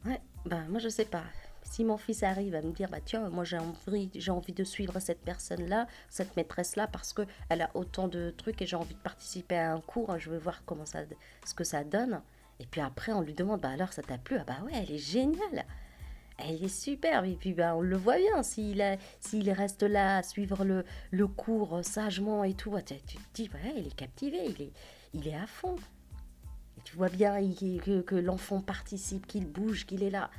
Ouais, 0.05 0.21
bah 0.45 0.61
moi 0.69 0.79
je 0.79 0.89
sais 0.89 1.05
pas. 1.05 1.23
Si 1.65 1.83
mon 1.83 1.97
fils 1.97 2.23
arrive 2.23 2.55
à 2.55 2.61
me 2.61 2.71
dire 2.71 2.89
bah 2.89 2.99
tiens 3.03 3.27
moi 3.29 3.43
j'ai 3.43 3.57
envie 3.57 4.09
j'ai 4.15 4.31
envie 4.31 4.53
de 4.53 4.63
suivre 4.63 4.99
cette 4.99 5.21
personne 5.21 5.67
là 5.67 5.87
cette 6.09 6.35
maîtresse 6.37 6.75
là 6.75 6.87
parce 6.87 7.11
que 7.11 7.23
elle 7.49 7.63
a 7.63 7.71
autant 7.73 8.07
de 8.07 8.33
trucs 8.37 8.61
et 8.61 8.65
j'ai 8.65 8.75
envie 8.75 8.93
de 8.93 8.99
participer 8.99 9.57
à 9.57 9.73
un 9.73 9.81
cours 9.81 10.17
je 10.19 10.29
veux 10.29 10.37
voir 10.37 10.63
comment 10.65 10.85
ça 10.85 10.99
ce 11.45 11.53
que 11.53 11.63
ça 11.63 11.83
donne. 11.83 12.21
Et 12.59 12.65
puis 12.65 12.81
après 12.81 13.11
on 13.11 13.21
lui 13.21 13.33
demande 13.33 13.61
bah 13.61 13.71
alors 13.71 13.91
ça 13.91 14.03
t'a 14.03 14.17
plu? 14.17 14.37
Ah 14.39 14.45
bah 14.45 14.57
ouais 14.65 14.71
elle 14.73 14.91
est 14.91 14.97
géniale. 14.97 15.65
Elle 16.37 16.63
est 16.63 16.69
superbe. 16.69 17.25
Et 17.25 17.35
puis 17.35 17.53
bah 17.53 17.75
on 17.75 17.81
le 17.81 17.97
voit 17.97 18.17
bien 18.17 18.43
s'il 18.43 18.83
s'il 19.19 19.49
reste 19.51 19.83
là 19.83 20.17
à 20.17 20.23
suivre 20.23 20.63
le, 20.63 20.85
le 21.11 21.27
cours 21.27 21.83
sagement 21.83 22.43
et 22.43 22.53
tout 22.53 22.73
tu, 22.85 22.95
te 22.95 23.19
dis 23.33 23.49
ouais 23.53 23.73
il 23.75 23.87
est 23.87 23.95
captivé 23.95 24.45
il 24.45 24.61
est 24.61 24.71
il 25.13 25.27
est 25.27 25.35
à 25.35 25.47
fond. 25.47 25.75
Tu 26.83 26.95
vois 26.95 27.09
bien 27.09 27.41
que, 27.41 28.01
que 28.01 28.15
l'enfant 28.15 28.61
participe, 28.61 29.25
qu'il 29.25 29.47
bouge, 29.47 29.85
qu'il 29.85 30.03
est 30.03 30.11
là. 30.11 30.29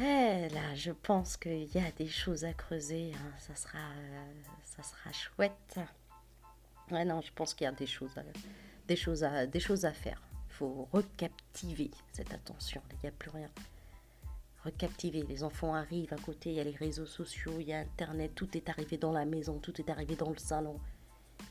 Eh, 0.00 0.48
là, 0.50 0.74
je 0.76 0.92
pense 0.92 1.36
qu'il 1.36 1.74
y 1.74 1.78
a 1.78 1.90
des 1.90 2.06
choses 2.06 2.44
à 2.44 2.52
creuser. 2.52 3.12
Hein. 3.14 3.32
Ça, 3.38 3.54
sera, 3.56 3.78
ça 4.64 4.82
sera 4.82 5.12
chouette. 5.12 5.80
Ouais, 6.90 7.04
non, 7.04 7.20
je 7.20 7.32
pense 7.34 7.52
qu'il 7.52 7.64
y 7.64 7.68
a 7.68 7.72
des 7.72 7.86
choses 7.86 8.16
à, 8.16 8.22
des 8.86 8.96
choses 8.96 9.24
à, 9.24 9.46
des 9.46 9.60
choses 9.60 9.84
à 9.84 9.92
faire. 9.92 10.22
Il 10.50 10.54
faut 10.54 10.88
recaptiver 10.92 11.90
cette 12.12 12.32
attention. 12.32 12.80
Il 12.92 12.98
n'y 13.02 13.08
a 13.08 13.12
plus 13.12 13.30
rien. 13.30 13.50
Recaptiver. 14.64 15.22
Les 15.22 15.42
enfants 15.42 15.74
arrivent 15.74 16.12
à 16.12 16.16
côté, 16.16 16.50
il 16.50 16.56
y 16.56 16.60
a 16.60 16.64
les 16.64 16.76
réseaux 16.76 17.06
sociaux, 17.06 17.54
il 17.58 17.68
y 17.68 17.72
a 17.72 17.80
Internet, 17.80 18.34
tout 18.34 18.56
est 18.56 18.68
arrivé 18.68 18.98
dans 18.98 19.12
la 19.12 19.24
maison, 19.24 19.58
tout 19.58 19.80
est 19.80 19.90
arrivé 19.90 20.14
dans 20.14 20.30
le 20.30 20.38
salon. 20.38 20.78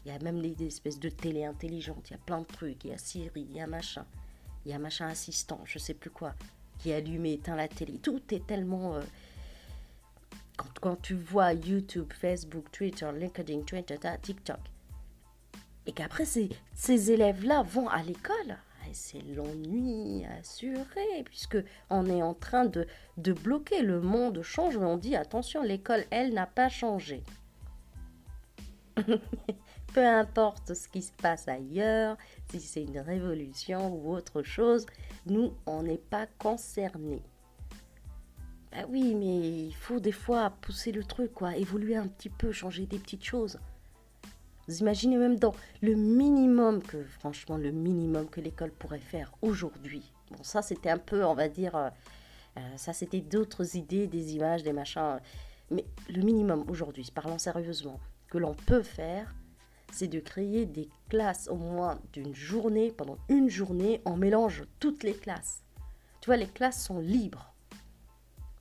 Il 0.06 0.12
y 0.12 0.16
a 0.16 0.20
même 0.20 0.42
des 0.42 0.68
espèces 0.68 1.00
de 1.00 1.10
télé 1.10 1.46
intelligentes, 1.46 2.10
il 2.10 2.14
y 2.14 2.16
a 2.16 2.20
plein 2.20 2.40
de 2.40 2.46
trucs, 2.46 2.84
il 2.84 2.92
y 2.92 2.94
a 2.94 2.98
Siri, 2.98 3.48
il 3.50 3.56
y 3.56 3.62
a 3.62 3.68
machin, 3.68 4.06
il 4.66 4.72
y 4.72 4.74
a 4.74 4.80
machin 4.80 5.08
assistant, 5.08 5.62
je 5.66 5.80
sais 5.80 5.94
plus 5.94 6.10
quoi, 6.10 6.36
qui 6.80 6.94
allume 6.94 7.26
et 7.26 7.34
éteint 7.34 7.56
la 7.56 7.68
télé. 7.68 7.98
Tout 8.00 8.22
est 8.32 8.46
tellement... 8.46 8.96
Euh, 8.96 9.02
quand, 10.82 11.00
tu 11.02 11.14
vois 11.14 11.54
YouTube, 11.54 12.12
Facebook, 12.14 12.72
Twitter, 12.72 13.08
LinkedIn, 13.14 13.62
Twitter, 13.62 13.96
TikTok, 14.22 14.60
et 15.86 15.92
qu'après 15.92 16.26
ces, 16.26 16.50
ces 16.74 17.12
élèves-là 17.12 17.62
vont 17.62 17.88
à 17.88 18.02
l'école, 18.02 18.58
c'est 18.94 19.22
l'ennui 19.22 20.26
assuré, 20.40 21.24
puisque 21.26 21.58
on 21.90 22.06
est 22.08 22.22
en 22.22 22.34
train 22.34 22.66
de, 22.66 22.88
de 23.18 23.34
bloquer. 23.34 23.82
Le 23.82 24.02
monde 24.02 24.42
change, 24.42 24.78
mais 24.78 24.86
on 24.86 24.98
dit 24.98 25.16
attention, 25.16 25.62
l'école, 25.62 26.06
elle, 26.10 26.34
n'a 26.34 26.46
pas 26.46 26.70
changé. 26.70 27.24
Peu 29.94 30.06
importe 30.06 30.74
ce 30.74 30.88
qui 30.88 31.02
se 31.02 31.12
passe 31.12 31.48
ailleurs, 31.48 32.18
si 32.50 32.60
c'est 32.60 32.84
une 32.84 33.00
révolution 33.00 33.94
ou 33.96 34.14
autre 34.14 34.44
chose, 34.44 34.86
nous, 35.26 35.54
on 35.66 35.84
n'est 35.84 35.98
pas 35.98 36.28
concernés. 36.38 37.24
Ben 38.72 38.86
oui, 38.90 39.16
mais 39.16 39.68
il 39.68 39.76
faut 39.76 40.00
des 40.00 40.12
fois 40.12 40.52
pousser 40.62 40.92
le 40.92 41.04
truc, 41.04 41.34
quoi, 41.34 41.56
évoluer 41.56 41.96
un 41.96 42.08
petit 42.08 42.30
peu, 42.30 42.52
changer 42.52 42.86
des 42.86 43.00
petites 43.00 43.24
choses. 43.24 43.60
Vous 44.68 44.80
imaginez 44.80 45.18
même 45.18 45.40
dans 45.40 45.56
le 45.82 45.96
minimum 45.96 46.84
que, 46.84 47.02
franchement, 47.04 47.58
le 47.58 47.72
minimum 47.72 48.28
que 48.28 48.42
l'école 48.42 48.72
pourrait 48.72 49.00
faire 49.00 49.32
aujourd'hui. 49.42 50.12
Bon, 50.32 50.44
ça, 50.44 50.62
c'était 50.62 50.90
un 50.90 50.98
peu, 50.98 51.24
on 51.24 51.34
va 51.34 51.48
dire, 51.48 51.76
euh, 51.76 51.90
euh, 52.58 52.62
ça, 52.76 52.92
c'était 52.92 53.22
d'autres 53.22 53.78
idées, 53.78 54.08
des 54.08 54.36
images, 54.36 54.64
des 54.64 54.74
machins. 54.74 55.20
Mais 55.72 55.86
le 56.10 56.22
minimum 56.22 56.66
aujourd'hui, 56.70 57.10
parlons 57.16 57.38
sérieusement, 57.38 58.00
que 58.30 58.38
l'on 58.38 58.54
peut 58.54 58.84
faire, 58.84 59.34
c'est 59.92 60.08
de 60.08 60.20
créer 60.20 60.66
des 60.66 60.90
classes 61.10 61.48
au 61.48 61.56
moins 61.56 62.00
d'une 62.14 62.36
journée, 62.36 62.92
pendant 62.92 63.18
une 63.30 63.50
journée, 63.50 64.02
on 64.06 64.16
mélange 64.16 64.64
toutes 64.80 65.04
les 65.04 65.16
classes. 65.16 65.64
Tu 66.22 66.28
vois, 66.28 66.38
les 66.38 66.48
classes 66.48 66.84
sont 66.84 67.00
libres. 67.00 67.54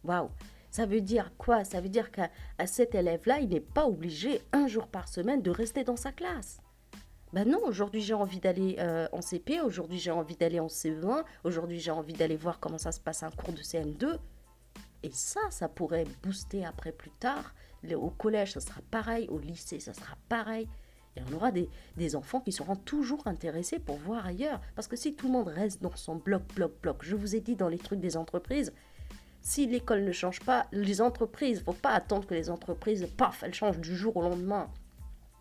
Waouh 0.04 0.30
ça 0.76 0.84
veut 0.84 1.00
dire 1.00 1.32
quoi? 1.38 1.64
Ça 1.64 1.80
veut 1.80 1.88
dire 1.88 2.10
qu'à 2.10 2.28
cet 2.66 2.94
élève-là, 2.94 3.40
il 3.40 3.48
n'est 3.48 3.60
pas 3.60 3.86
obligé 3.86 4.42
un 4.52 4.66
jour 4.66 4.88
par 4.88 5.08
semaine 5.08 5.40
de 5.40 5.50
rester 5.50 5.84
dans 5.84 5.96
sa 5.96 6.12
classe. 6.12 6.60
Ben 7.32 7.48
non, 7.48 7.60
aujourd'hui 7.64 8.02
j'ai 8.02 8.12
envie 8.12 8.40
d'aller 8.40 8.76
euh, 8.78 9.08
en 9.10 9.22
CP, 9.22 9.62
aujourd'hui 9.62 9.98
j'ai 9.98 10.10
envie 10.10 10.36
d'aller 10.36 10.60
en 10.60 10.66
CE1, 10.66 11.24
aujourd'hui 11.44 11.80
j'ai 11.80 11.92
envie 11.92 12.12
d'aller 12.12 12.36
voir 12.36 12.60
comment 12.60 12.76
ça 12.76 12.92
se 12.92 13.00
passe 13.00 13.22
un 13.22 13.30
cours 13.30 13.54
de 13.54 13.62
CM2. 13.62 14.18
Et 15.02 15.10
ça, 15.12 15.40
ça 15.48 15.70
pourrait 15.70 16.04
booster 16.22 16.66
après 16.66 16.92
plus 16.92 17.10
tard. 17.10 17.54
Au 17.94 18.10
collège, 18.10 18.52
ça 18.52 18.60
sera 18.60 18.82
pareil, 18.90 19.28
au 19.30 19.38
lycée, 19.38 19.80
ça 19.80 19.94
sera 19.94 20.14
pareil. 20.28 20.68
Et 21.16 21.20
on 21.30 21.36
aura 21.36 21.50
des, 21.50 22.16
enfants 22.16 22.40
qui 22.40 22.52
seront 22.52 22.76
toujours 22.76 23.26
intéressés 23.26 23.78
pour 23.78 23.96
voir 23.96 24.26
ailleurs. 24.26 24.60
Parce 24.74 24.86
que 24.86 24.96
si 24.96 25.14
tout 25.14 25.26
le 25.26 25.32
monde 25.32 25.48
reste 25.48 25.82
dans 25.82 25.94
son 25.96 26.16
bloc, 26.16 26.42
bloc, 26.54 26.72
bloc, 26.82 26.98
je 27.02 27.16
vous 27.16 27.34
ai 27.34 27.40
dit 27.40 27.56
dans 27.56 27.68
les 27.68 27.78
trucs 27.78 28.00
des 28.00 28.16
entreprises, 28.16 28.72
si 29.40 29.66
l'école 29.66 30.04
ne 30.04 30.12
change 30.12 30.40
pas, 30.40 30.66
les 30.72 31.00
entreprises, 31.00 31.62
faut 31.62 31.72
pas 31.72 31.92
attendre 31.92 32.26
que 32.26 32.34
les 32.34 32.50
entreprises, 32.50 33.06
paf, 33.16 33.42
elles 33.42 33.54
changent 33.54 33.80
du 33.80 33.96
jour 33.96 34.16
au 34.16 34.22
lendemain. 34.22 34.68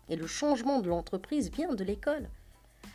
Et 0.08 0.16
le 0.16 0.26
changement 0.26 0.80
de 0.80 0.88
l'entreprise 0.88 1.50
vient 1.50 1.74
de 1.74 1.84
l'école. 1.84 2.28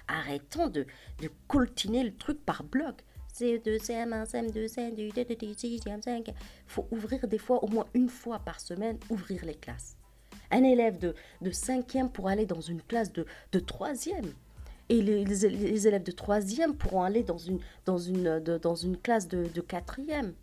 Arrêtons 0.08 0.68
de, 0.68 0.86
de 1.22 1.30
coltiner 1.48 2.04
le 2.04 2.16
truc 2.16 2.44
par 2.46 2.64
bloc. 2.64 3.04
CE2, 3.34 3.80
CM1, 3.80 4.30
CM2, 4.30 4.74
CM2, 4.74 5.14
6e, 5.56 6.02
5 6.02 6.28
Il 6.28 6.34
faut 6.68 6.88
ouvrir 6.92 7.28
des 7.28 7.38
fois, 7.38 7.64
au 7.64 7.68
moins 7.68 7.86
une 7.94 8.10
fois 8.10 8.40
par 8.40 8.60
semaine, 8.60 8.98
ouvrir 9.10 9.46
les 9.46 9.56
classes. 9.56 9.98
Un 10.52 10.64
élève 10.64 10.98
de, 10.98 11.16
de 11.42 11.52
5e 11.52 12.10
pour 12.10 12.28
aller 12.28 12.46
dans 12.46 12.62
une 12.62 12.82
classe 12.82 13.12
de, 13.12 13.26
de 13.52 13.60
3e. 13.60 14.34
Et 14.90 15.02
les, 15.02 15.24
les, 15.24 15.88
élèves 15.88 16.04
de 16.04 16.12
3e 16.12 16.74
pourront 16.74 17.04
aller 17.04 17.24
dans 17.24 17.38
une, 17.38 17.60
dans 17.86 17.98
une, 17.98 18.40
dans 18.40 18.76
une 18.76 18.98
classe 18.98 19.28
de, 19.28 19.46
de 19.46 19.62
4e. 19.62 20.34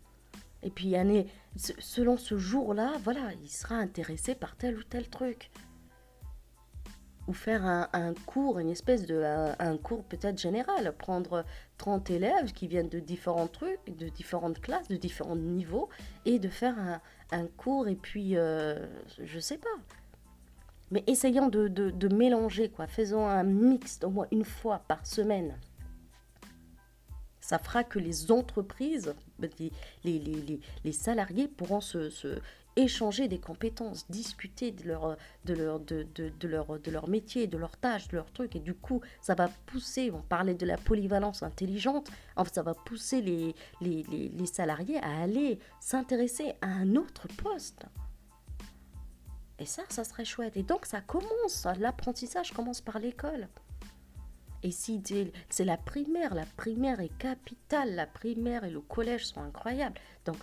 Et 0.63 0.69
puis, 0.69 0.95
année, 0.95 1.27
selon 1.55 2.17
ce 2.17 2.37
jour-là, 2.37 2.93
voilà, 3.03 3.31
il 3.41 3.49
sera 3.49 3.75
intéressé 3.75 4.35
par 4.35 4.55
tel 4.55 4.77
ou 4.77 4.83
tel 4.83 5.07
truc. 5.07 5.49
Ou 7.27 7.33
faire 7.33 7.63
un, 7.63 8.13
cours, 8.25 8.57
une 8.57 8.69
espèce 8.69 9.05
de 9.05 9.23
un, 9.59 9.77
cours 9.77 10.03
peut-être 10.03 10.39
général, 10.39 10.91
prendre 10.97 11.45
30 11.77 12.09
élèves 12.09 12.53
qui 12.53 12.67
viennent 12.67 12.89
de 12.89 12.99
différents 12.99 13.47
trucs, 13.47 13.79
de 13.87 14.09
différentes 14.09 14.59
classes, 14.59 14.87
de 14.87 14.95
différents 14.95 15.35
niveaux, 15.35 15.89
et 16.25 16.39
de 16.39 16.49
faire 16.49 16.99
un, 17.31 17.47
cours, 17.57 17.87
et 17.87 17.95
puis, 17.95 18.35
euh, 18.35 18.87
je 19.23 19.39
sais 19.39 19.59
pas. 19.59 19.69
Mais 20.91 21.03
essayons 21.07 21.47
de, 21.47 21.67
de, 21.67 21.91
de 21.91 22.07
mélanger, 22.07 22.69
quoi. 22.69 22.87
Faisons 22.87 23.27
un 23.27 23.43
mix 23.43 23.99
au 24.03 24.09
moins 24.09 24.27
une 24.31 24.45
fois 24.45 24.81
par 24.87 25.05
semaine 25.05 25.57
ça 27.49 27.57
fera 27.57 27.83
que 27.83 27.97
les 27.97 28.31
entreprises, 28.31 29.15
les, 29.39 29.71
les, 30.03 30.59
les, 30.83 30.91
salariés 30.91 31.47
pourront 31.47 31.81
se, 31.81 32.11
échanger 32.75 33.27
des 33.27 33.39
compétences, 33.39 34.05
discuter 34.09 34.69
de 34.71 34.83
leur, 34.83 35.17
de, 35.45 35.55
leur, 35.55 35.79
de, 35.79 36.05
de, 36.13 36.47
leur, 36.47 36.79
de 36.79 36.91
leur 36.91 37.09
métier, 37.09 37.47
de 37.47 37.57
leurs 37.57 37.77
tâches, 37.77 38.07
de 38.09 38.17
leurs 38.17 38.31
trucs. 38.31 38.55
Et 38.55 38.59
du 38.59 38.75
coup, 38.75 39.01
ça 39.19 39.33
va 39.33 39.49
pousser, 39.65 40.11
on 40.11 40.21
parlait 40.21 40.53
de 40.53 40.65
la 40.67 40.77
polyvalence 40.77 41.41
intelligente, 41.41 42.11
ça 42.53 42.61
va 42.61 42.75
pousser 42.75 43.21
les, 43.21 43.55
les, 43.81 44.03
les, 44.03 44.29
les 44.29 44.45
salariés 44.45 44.99
à 44.99 45.23
aller 45.23 45.57
s'intéresser 45.79 46.53
à 46.61 46.67
un 46.67 46.95
autre 46.95 47.27
poste. 47.41 47.85
Et 49.59 49.65
ça, 49.65 49.83
ça 49.89 50.03
serait 50.03 50.25
chouette. 50.25 50.57
Et 50.57 50.63
donc, 50.63 50.85
ça 50.85 51.01
commence, 51.01 51.67
l'apprentissage 51.77 52.51
commence 52.51 52.81
par 52.81 52.99
l'école. 52.99 53.47
Et 54.61 54.71
si 54.71 55.01
c'est 55.49 55.63
la 55.63 55.77
primaire, 55.77 56.35
la 56.35 56.45
primaire 56.57 56.99
est 56.99 57.17
capitale, 57.17 57.95
la 57.95 58.05
primaire 58.05 58.65
et 58.65 58.69
le 58.69 58.81
collège 58.81 59.25
sont 59.25 59.41
incroyables. 59.41 59.97
Donc 60.25 60.35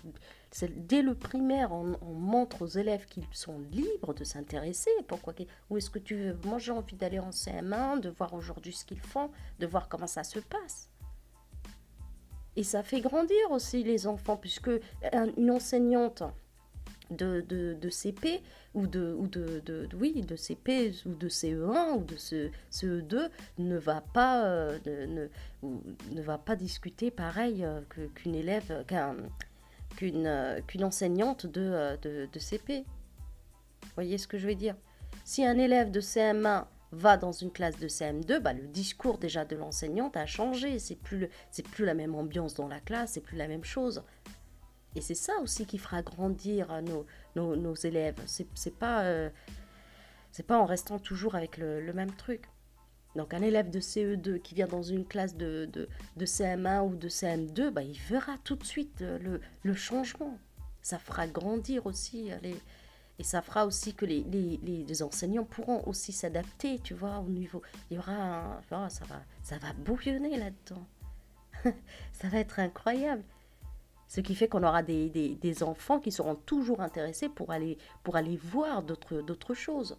dès 0.74 1.02
le 1.02 1.14
primaire, 1.14 1.70
on, 1.72 2.14
montre 2.14 2.62
aux 2.62 2.66
élèves 2.66 3.04
qu'ils 3.06 3.26
sont 3.32 3.58
libres 3.70 4.14
de 4.14 4.24
s'intéresser. 4.24 4.90
Pourquoi 5.06 5.34
Où 5.68 5.76
est-ce 5.76 5.90
que 5.90 5.98
tu 5.98 6.16
veux? 6.16 6.38
Moi 6.44 6.58
j'ai 6.58 6.72
envie 6.72 6.96
d'aller 6.96 7.18
en 7.18 7.28
CM1, 7.28 8.00
de 8.00 8.08
voir 8.08 8.32
aujourd'hui 8.32 8.72
ce 8.72 8.86
qu'ils 8.86 9.00
font, 9.00 9.30
de 9.58 9.66
voir 9.66 9.88
comment 9.88 10.06
ça 10.06 10.24
se 10.24 10.38
passe. 10.38 10.88
Et 12.56 12.62
ça 12.62 12.82
fait 12.82 13.02
grandir 13.02 13.50
aussi 13.50 13.82
les 13.82 14.06
enfants, 14.06 14.38
puisque 14.38 14.70
une 15.36 15.50
enseignante 15.50 16.22
de, 17.10 17.40
de, 17.40 17.90
CP 17.90 18.42
ou 18.74 18.86
de, 18.86 19.14
ou 19.18 19.26
de, 19.26 19.60
de, 19.64 19.88
oui, 19.98 20.22
de 20.22 20.36
CP 20.36 20.92
ou 21.06 21.14
de 21.14 21.28
CE1 21.28 21.96
ou 21.96 22.04
de 22.04 22.16
CE2 22.16 23.30
ne 23.58 23.76
va 23.76 24.00
pas, 24.00 24.44
euh, 24.44 24.78
ne, 24.86 25.28
ne, 25.62 26.22
va 26.22 26.38
pas 26.38 26.56
discuter 26.56 27.10
pareil 27.10 27.64
euh, 27.64 27.80
qu'une 28.14 28.34
élève, 28.34 28.84
qu'une 29.96 30.26
euh, 30.26 30.60
qu'une 30.66 30.84
enseignante 30.84 31.46
de, 31.46 31.96
de, 32.02 32.38
CP. 32.38 32.84
Vous 33.82 33.88
voyez 33.94 34.18
ce 34.18 34.26
que 34.26 34.38
je 34.38 34.48
veux 34.48 34.54
dire? 34.54 34.76
Si 35.24 35.44
un 35.44 35.58
élève 35.58 35.90
de 35.90 36.00
CM1 36.00 36.66
va 36.92 37.16
dans 37.16 37.32
une 37.32 37.50
classe 37.50 37.78
de 37.78 37.88
CM2, 37.88 38.38
bah, 38.38 38.52
le 38.52 38.66
discours 38.66 39.18
déjà 39.18 39.44
de 39.44 39.56
l'enseignante 39.56 40.16
a 40.16 40.26
changé. 40.26 40.78
C'est 40.78 40.96
plus, 40.96 41.28
c'est 41.50 41.66
plus 41.66 41.84
la 41.84 41.94
même 41.94 42.14
ambiance 42.14 42.54
dans 42.54 42.68
la 42.68 42.80
classe, 42.80 43.12
c'est 43.12 43.20
plus 43.20 43.36
la 43.36 43.48
même 43.48 43.64
chose. 43.64 44.02
Et 44.96 45.02
c'est 45.02 45.14
ça 45.14 45.34
aussi 45.42 45.66
qui 45.66 45.78
fera 45.78 46.02
grandir 46.02 46.68
nos, 46.82 47.54
nos, 47.54 47.74
élèves. 47.74 48.16
C'est 48.24 48.78
pas, 48.78 49.02
euh, 49.04 49.28
pas 50.48 50.58
en 50.58 50.64
restant 50.64 50.98
toujours 50.98 51.34
avec 51.34 51.58
le, 51.58 51.92
même 51.92 52.12
truc. 52.12 52.48
Donc 53.14 53.34
un 53.34 53.42
élève 53.42 53.70
de 53.70 53.78
CE2 53.78 54.40
qui 54.40 54.54
vient 54.54 54.66
dans 54.66 54.82
une 54.82 55.06
classe 55.06 55.36
de, 55.36 55.68
de, 55.72 55.88
de 56.16 56.26
CM1 56.26 56.86
ou 56.88 56.96
de 56.96 57.08
CM2, 57.08 57.70
bah, 57.70 57.82
il 57.82 57.98
verra 58.08 58.36
tout 58.42 58.56
de 58.56 58.64
suite 58.64 59.00
le, 59.00 59.40
le 59.62 59.74
changement. 59.74 60.38
Ça 60.82 60.98
fera 60.98 61.26
grandir 61.26 61.86
aussi 61.86 62.32
euh, 62.32 62.36
les, 62.42 62.56
et 63.18 63.22
ça 63.22 63.42
fera 63.42 63.66
aussi 63.66 63.94
que 63.94 64.04
les, 64.04 64.24
les, 64.24 64.58
les 64.62 65.02
enseignants 65.02 65.44
pourront 65.44 65.82
aussi 65.86 66.12
s'adapter, 66.12 66.78
tu 66.78 66.94
vois, 66.94 67.18
au 67.18 67.28
niveau. 67.28 67.62
Il 67.90 67.96
y 67.96 67.98
aura 67.98 68.62
un, 68.70 68.88
ça 68.88 69.04
va, 69.06 69.22
ça 69.42 69.58
va 69.58 69.72
bouillonner 69.72 70.36
là-dedans. 70.36 70.86
ça 72.12 72.28
va 72.28 72.38
être 72.38 72.60
incroyable. 72.60 73.22
Ce 74.08 74.20
qui 74.20 74.34
fait 74.34 74.48
qu'on 74.48 74.62
aura 74.62 74.82
des, 74.82 75.08
des, 75.08 75.62
enfants 75.62 75.98
qui 75.98 76.12
seront 76.12 76.36
toujours 76.36 76.80
intéressés 76.80 77.28
pour 77.28 77.50
aller, 77.50 77.76
pour 78.04 78.16
aller 78.16 78.36
voir 78.36 78.82
d'autres 78.82 79.54
choses. 79.54 79.98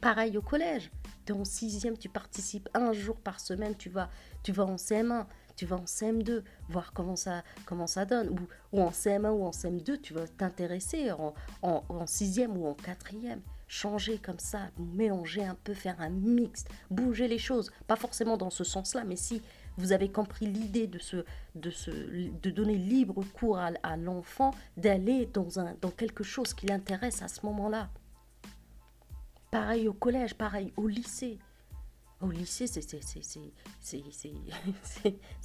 Pareil 0.00 0.36
au 0.36 0.42
collège. 0.42 0.90
Tu 1.24 1.32
es 1.32 1.36
en 1.36 1.44
sixième, 1.44 1.96
tu 1.96 2.08
participes 2.08 2.68
un 2.74 2.92
jour 2.92 3.16
par 3.16 3.40
semaine, 3.40 3.76
tu 3.76 3.88
vas, 3.88 4.08
tu 4.42 4.52
vas 4.52 4.64
en 4.64 4.76
CM1, 4.76 5.26
tu 5.56 5.66
vas 5.66 5.76
en 5.76 5.84
CM2, 5.84 6.42
voir 6.68 6.92
comment 6.92 7.16
ça, 7.16 7.42
comment 7.66 7.86
ça 7.86 8.04
donne. 8.04 8.30
Ou, 8.30 8.38
ou 8.76 8.82
en 8.82 8.90
CM1 8.90 9.30
ou 9.30 9.44
en 9.44 9.50
CM2, 9.50 10.00
tu 10.00 10.14
vas 10.14 10.26
t'intéresser 10.26 11.12
en, 11.12 11.34
en, 11.62 11.84
en 11.88 12.06
sixième 12.06 12.56
ou 12.56 12.66
en 12.66 12.74
quatrième 12.74 13.40
changer 13.72 14.18
comme 14.18 14.38
ça, 14.38 14.68
mélanger 14.76 15.42
un 15.42 15.54
peu, 15.64 15.72
faire 15.72 15.98
un 15.98 16.10
mix, 16.10 16.64
bouger 16.90 17.26
les 17.26 17.38
choses. 17.38 17.72
Pas 17.86 17.96
forcément 17.96 18.36
dans 18.36 18.50
ce 18.50 18.64
sens-là, 18.64 19.04
mais 19.04 19.16
si 19.16 19.40
vous 19.76 19.92
avez 19.92 20.10
compris 20.10 20.46
l'idée 20.46 20.86
de, 20.86 20.98
ce, 20.98 21.24
de, 21.54 21.70
ce, 21.70 21.90
de 21.90 22.50
donner 22.50 22.76
libre 22.76 23.22
cours 23.34 23.58
à, 23.58 23.96
l'enfant, 23.96 24.52
d'aller 24.76 25.26
dans, 25.26 25.58
un, 25.58 25.74
dans 25.80 25.90
quelque 25.90 26.24
chose 26.24 26.54
qui 26.54 26.66
l'intéresse 26.66 27.22
à 27.22 27.28
ce 27.28 27.44
moment-là. 27.46 27.90
Pareil 29.50 29.88
au 29.88 29.92
collège, 29.92 30.34
pareil 30.34 30.72
au 30.76 30.88
lycée. 30.88 31.38
Au 32.20 32.30
lycée, 32.30 32.68
c'est 32.68 32.80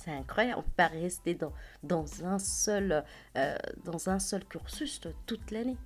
incroyable. 0.08 0.58
On 0.58 0.62
ne 0.62 0.66
peut 0.66 0.72
pas 0.76 0.88
rester 0.88 1.34
dans, 1.34 1.54
dans, 1.82 2.24
un 2.24 2.38
seul, 2.38 3.04
euh, 3.36 3.58
dans 3.84 4.10
un 4.10 4.20
seul 4.20 4.46
cursus 4.46 5.02
toute 5.26 5.50
l'année. 5.52 5.78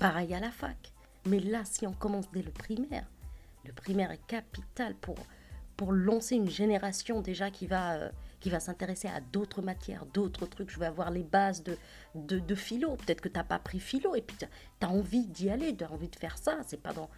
Pareil 0.00 0.34
à 0.34 0.40
la 0.40 0.50
fac. 0.50 0.92
Mais 1.26 1.40
là, 1.40 1.64
si 1.64 1.86
on 1.86 1.92
commence 1.92 2.30
dès 2.32 2.42
le 2.42 2.50
primaire, 2.50 3.06
le 3.64 3.72
primaire 3.72 4.10
est 4.10 4.26
capital 4.26 4.94
pour, 4.94 5.16
pour 5.78 5.92
lancer 5.92 6.34
une 6.34 6.50
génération 6.50 7.22
déjà 7.22 7.50
qui 7.52 7.68
va, 7.68 7.94
euh, 7.94 8.10
va 8.46 8.60
s'intéresser 8.60 9.06
à 9.06 9.20
d'autres 9.20 9.62
matières, 9.62 10.04
d'autres 10.06 10.44
trucs. 10.44 10.70
Je 10.70 10.78
vais 10.80 10.86
avoir 10.86 11.12
les 11.12 11.22
bases 11.22 11.62
de, 11.62 11.78
de, 12.16 12.54
philo. 12.56 12.96
Peut-être 12.96 13.20
que 13.20 13.28
tu 13.28 13.36
n'as 13.36 13.44
pas 13.44 13.60
pris 13.60 13.78
philo 13.78 14.16
et 14.16 14.20
puis 14.20 14.36
tu 14.36 14.44
as 14.84 14.90
envie 14.90 15.26
d'y 15.28 15.48
aller, 15.48 15.74
tu 15.74 15.84
as 15.84 15.92
envie 15.92 16.08
de 16.08 16.16
faire 16.16 16.36
ça. 16.36 16.58
C'est 16.66 16.82
pas 16.82 16.92
dans 16.92 17.08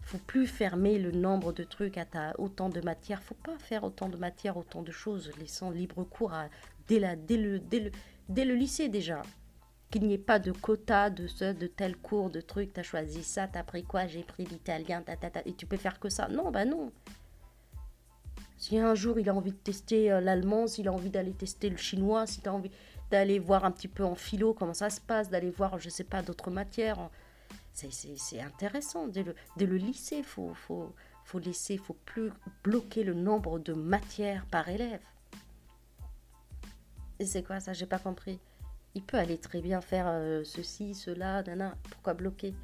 faut 0.00 0.16
plus 0.16 0.46
fermer 0.46 0.98
le 0.98 1.12
nombre 1.12 1.52
de 1.52 1.62
trucs 1.62 1.98
à 1.98 2.06
ta, 2.06 2.32
autant 2.40 2.70
de 2.70 2.80
matières. 2.80 3.22
faut 3.22 3.34
pas 3.34 3.58
faire 3.58 3.84
autant 3.84 4.08
de 4.08 4.16
matières, 4.16 4.56
autant 4.56 4.80
de 4.80 4.90
choses, 4.90 5.30
laissant 5.38 5.70
libre 5.70 6.02
cours 6.04 6.32
à, 6.32 6.48
dès, 6.86 6.98
la, 6.98 7.16
dès, 7.16 7.36
le, 7.36 7.58
dès, 7.58 7.80
le, 7.80 7.90
dès 8.30 8.46
le 8.46 8.54
lycée 8.54 8.88
déjà. 8.88 9.20
Qu'il 9.90 10.06
n'y 10.06 10.14
ait 10.14 10.18
pas 10.18 10.38
de 10.38 10.52
quota 10.52 11.10
de 11.10 11.26
ce, 11.26 11.52
de 11.52 11.66
tel 11.66 11.98
cours, 11.98 12.30
de 12.30 12.40
trucs, 12.40 12.72
tu 12.72 12.80
as 12.80 12.82
choisi 12.82 13.22
ça, 13.22 13.46
tu 13.46 13.58
as 13.58 13.62
pris 13.62 13.84
quoi, 13.84 14.06
j'ai 14.06 14.22
pris 14.22 14.46
l'italien, 14.46 15.02
ta, 15.02 15.16
ta, 15.16 15.28
ta, 15.28 15.42
et 15.44 15.52
tu 15.52 15.66
peux 15.66 15.76
faire 15.76 16.00
que 16.00 16.08
ça? 16.08 16.28
Non, 16.28 16.50
bah 16.50 16.64
non. 16.64 16.90
Si 18.58 18.76
un 18.78 18.94
jour 18.94 19.18
il 19.20 19.28
a 19.28 19.34
envie 19.34 19.52
de 19.52 19.56
tester 19.56 20.10
euh, 20.10 20.20
l'allemand, 20.20 20.66
s'il 20.66 20.88
a 20.88 20.92
envie 20.92 21.10
d'aller 21.10 21.32
tester 21.32 21.70
le 21.70 21.76
chinois, 21.76 22.26
si 22.26 22.40
tu 22.40 22.48
as 22.48 22.52
envie 22.52 22.72
d'aller 23.10 23.38
voir 23.38 23.64
un 23.64 23.70
petit 23.70 23.88
peu 23.88 24.04
en 24.04 24.16
philo 24.16 24.52
comment 24.52 24.74
ça 24.74 24.90
se 24.90 25.00
passe, 25.00 25.30
d'aller 25.30 25.50
voir, 25.50 25.78
je 25.78 25.88
sais 25.88 26.04
pas, 26.04 26.22
d'autres 26.22 26.50
matières, 26.50 27.08
c'est 27.72 28.40
intéressant. 28.40 29.06
Dès 29.06 29.22
le, 29.22 29.34
dès 29.56 29.66
lycée, 29.66 30.24
faut, 30.24 30.52
faut, 30.54 30.92
faut 31.24 31.38
laisser, 31.38 31.78
faut 31.78 31.96
plus 32.04 32.32
bloquer 32.64 33.04
le 33.04 33.14
nombre 33.14 33.60
de 33.60 33.72
matières 33.72 34.44
par 34.46 34.68
élève. 34.68 35.00
C'est 37.24 37.44
quoi 37.44 37.60
ça? 37.60 37.72
J'ai 37.72 37.86
pas 37.86 37.98
compris. 37.98 38.40
Il 38.94 39.02
peut 39.02 39.16
aller 39.16 39.38
très 39.38 39.60
bien 39.60 39.80
faire 39.80 40.06
euh, 40.08 40.42
ceci, 40.44 40.94
cela, 40.94 41.42
nana. 41.44 41.76
Pourquoi 41.90 42.14
bloquer? 42.14 42.54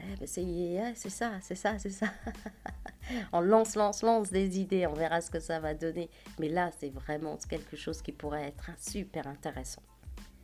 Eh 0.00 0.16
ben 0.16 0.26
c'est 0.26 1.10
ça, 1.10 1.32
c'est 1.40 1.54
ça, 1.54 1.78
c'est 1.78 1.90
ça. 1.90 2.06
on 3.32 3.40
lance, 3.40 3.74
lance, 3.76 4.02
lance 4.02 4.30
des 4.30 4.58
idées, 4.58 4.86
on 4.86 4.94
verra 4.94 5.20
ce 5.20 5.30
que 5.30 5.40
ça 5.40 5.60
va 5.60 5.74
donner. 5.74 6.10
Mais 6.38 6.48
là, 6.48 6.70
c'est 6.78 6.90
vraiment 6.90 7.36
quelque 7.48 7.76
chose 7.76 8.02
qui 8.02 8.12
pourrait 8.12 8.48
être 8.48 8.70
super 8.78 9.26
intéressant. 9.26 9.82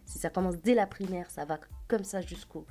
Si 0.05 0.19
ça 0.19 0.31
commence 0.31 0.57
dès 0.57 0.75
la 0.75 0.87
primaire, 0.87 1.31
ça 1.31 1.45
va 1.45 1.59
comme 1.89 2.05
ça 2.05 2.21
jusqu'au 2.21 2.67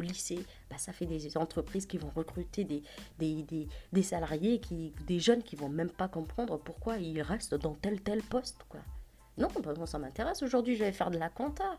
lycée, 0.00 0.44
bah 0.68 0.76
ça 0.78 0.92
fait 0.92 1.06
des 1.06 1.36
entreprises 1.36 1.86
qui 1.86 1.98
vont 1.98 2.10
recruter 2.14 2.64
des, 2.64 2.82
des, 3.18 3.68
des, 3.92 4.02
salariés, 4.02 4.58
qui, 4.58 4.92
des 5.06 5.18
jeunes 5.18 5.42
qui 5.42 5.56
vont 5.56 5.68
même 5.68 5.90
pas 5.90 6.08
comprendre 6.08 6.58
pourquoi 6.58 6.98
ils 6.98 7.22
restent 7.22 7.54
dans 7.54 7.74
tel 7.74 8.02
tel 8.02 8.22
poste. 8.22 8.64
Quoi. 8.68 8.80
Non, 9.38 9.48
bah, 9.62 9.72
moi 9.76 9.86
ça 9.86 9.98
m'intéresse. 9.98 10.42
Aujourd'hui, 10.42 10.76
je 10.76 10.84
vais 10.84 10.92
faire 10.92 11.10
de 11.10 11.18
la 11.18 11.28
compta. 11.28 11.78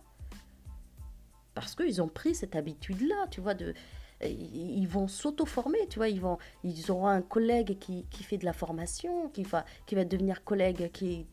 Parce 1.53 1.75
qu'ils 1.75 2.01
ont 2.01 2.09
pris 2.09 2.35
cette 2.35 2.55
habitude-là, 2.55 3.27
tu 3.31 3.41
vois, 3.41 3.53
de, 3.53 3.73
ils 4.23 4.87
vont 4.87 5.07
s'auto-former, 5.07 5.87
tu 5.89 5.99
vois, 5.99 6.09
ils, 6.09 6.21
vont, 6.21 6.37
ils 6.63 6.89
auront 6.91 7.07
un 7.07 7.21
collègue 7.21 7.77
qui, 7.79 8.05
qui, 8.09 8.23
fait 8.23 8.37
de 8.37 8.45
la 8.45 8.53
formation, 8.53 9.29
qui 9.29 9.43
va, 9.43 9.65
qui 9.85 9.95
va 9.95 10.05
devenir 10.05 10.43
collègue, 10.43 10.89
qui 10.91 11.27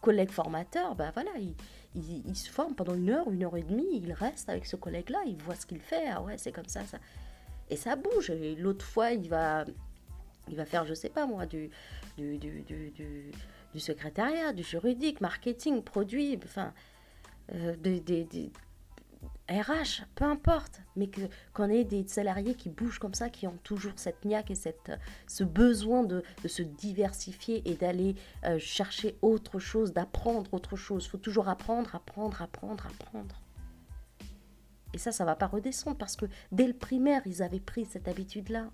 collègue 0.00 0.30
formateur, 0.30 0.94
ben 0.94 1.10
voilà, 1.12 1.30
il, 1.38 1.54
il, 1.94 2.36
se 2.36 2.50
forme 2.50 2.74
pendant 2.74 2.94
une 2.94 3.10
heure, 3.10 3.30
une 3.30 3.44
heure 3.44 3.56
et 3.56 3.62
demie, 3.62 3.86
il 3.92 4.12
reste 4.12 4.48
avec 4.48 4.66
ce 4.66 4.76
collègue-là, 4.76 5.20
il 5.26 5.36
voit 5.42 5.54
ce 5.54 5.66
qu'il 5.66 5.80
fait, 5.80 6.08
ah 6.08 6.22
ouais, 6.22 6.38
c'est 6.38 6.52
comme 6.52 6.68
ça, 6.68 6.84
ça. 6.84 6.98
Et 7.70 7.76
ça 7.76 7.96
bouge. 7.96 8.32
L'autre 8.56 8.84
fois, 8.84 9.10
il 9.12 9.28
va, 9.28 9.64
il 10.48 10.56
va 10.56 10.64
faire, 10.64 10.86
je 10.86 10.94
sais 10.94 11.10
pas 11.10 11.26
moi, 11.26 11.46
du, 11.46 11.70
du, 12.16 12.38
du, 12.38 12.62
du, 12.62 13.30
du 13.72 13.80
secrétariat, 13.80 14.52
du 14.52 14.62
juridique, 14.62 15.20
marketing, 15.20 15.82
produit, 15.82 16.38
enfin, 16.42 16.72
euh, 17.54 17.76
des, 17.76 18.50
RH, 19.48 20.04
peu 20.14 20.24
importe, 20.24 20.82
mais 20.94 21.08
qu'on 21.54 21.70
ait 21.70 21.84
des 21.84 22.06
salariés 22.06 22.54
qui 22.54 22.68
bougent 22.68 22.98
comme 22.98 23.14
ça, 23.14 23.30
qui 23.30 23.46
ont 23.46 23.56
toujours 23.62 23.92
cette 23.96 24.24
niaque 24.24 24.50
et 24.50 24.54
cette, 24.54 24.92
ce 25.26 25.42
besoin 25.42 26.04
de, 26.04 26.22
se 26.46 26.62
diversifier 26.62 27.62
et 27.68 27.74
d'aller 27.74 28.14
euh, 28.44 28.58
chercher 28.58 29.16
autre 29.22 29.58
chose, 29.58 29.92
d'apprendre 29.92 30.52
autre 30.52 30.76
chose. 30.76 31.06
Il 31.06 31.08
faut 31.08 31.18
toujours 31.18 31.48
apprendre, 31.48 31.94
apprendre, 31.94 32.42
apprendre, 32.42 32.86
apprendre. 32.86 33.40
Et 34.92 34.98
ça, 34.98 35.12
ça 35.12 35.24
va 35.24 35.34
pas 35.34 35.46
redescendre 35.46 35.96
parce 35.96 36.16
que 36.16 36.26
dès 36.52 36.66
le 36.66 36.74
primaire, 36.74 37.22
ils 37.26 37.42
avaient 37.42 37.60
pris 37.60 37.86
cette 37.86 38.08
habitude-là. 38.08 38.70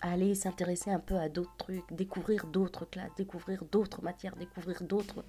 Aller 0.00 0.34
s'intéresser 0.34 0.90
un 0.90 0.98
peu 0.98 1.16
à 1.16 1.28
d'autres 1.28 1.56
trucs, 1.56 1.90
découvrir 1.92 2.46
d'autres 2.46 2.84
classes, 2.84 3.14
découvrir 3.16 3.64
d'autres 3.70 4.02
matières, 4.02 4.36
découvrir 4.36 4.82
d'autres 4.82 5.24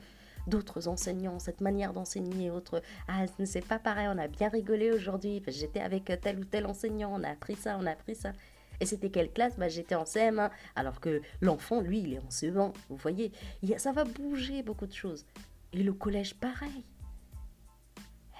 d'autres 0.47 0.87
enseignants, 0.87 1.39
cette 1.39 1.61
manière 1.61 1.93
d'enseigner, 1.93 2.51
autre. 2.51 2.81
Ah, 3.07 3.25
c'est 3.43 3.65
pas 3.65 3.79
pareil, 3.79 4.07
on 4.09 4.17
a 4.17 4.27
bien 4.27 4.49
rigolé 4.49 4.91
aujourd'hui, 4.91 5.41
j'étais 5.47 5.81
avec 5.81 6.11
tel 6.21 6.39
ou 6.39 6.45
tel 6.45 6.65
enseignant, 6.65 7.11
on 7.13 7.23
a 7.23 7.29
appris 7.29 7.55
ça, 7.55 7.77
on 7.79 7.85
a 7.85 7.91
appris 7.91 8.15
ça. 8.15 8.31
Et 8.79 8.85
c'était 8.85 9.09
quelle 9.09 9.31
classe? 9.31 9.57
Bah, 9.57 9.69
J'étais 9.69 9.95
en 9.95 10.03
CM1, 10.03 10.49
alors 10.75 10.99
que 10.99 11.21
l'enfant, 11.41 11.81
lui, 11.81 11.99
il 11.99 12.13
est 12.13 12.19
en 12.19 12.29
CE1. 12.29 12.73
Vous 12.89 12.97
voyez, 12.97 13.31
ça 13.77 13.91
va 13.91 14.03
bouger 14.03 14.63
beaucoup 14.63 14.85
de 14.85 14.93
choses. 14.93 15.25
Et 15.73 15.83
le 15.83 15.93
collège, 15.93 16.35
pareil. 16.35 16.83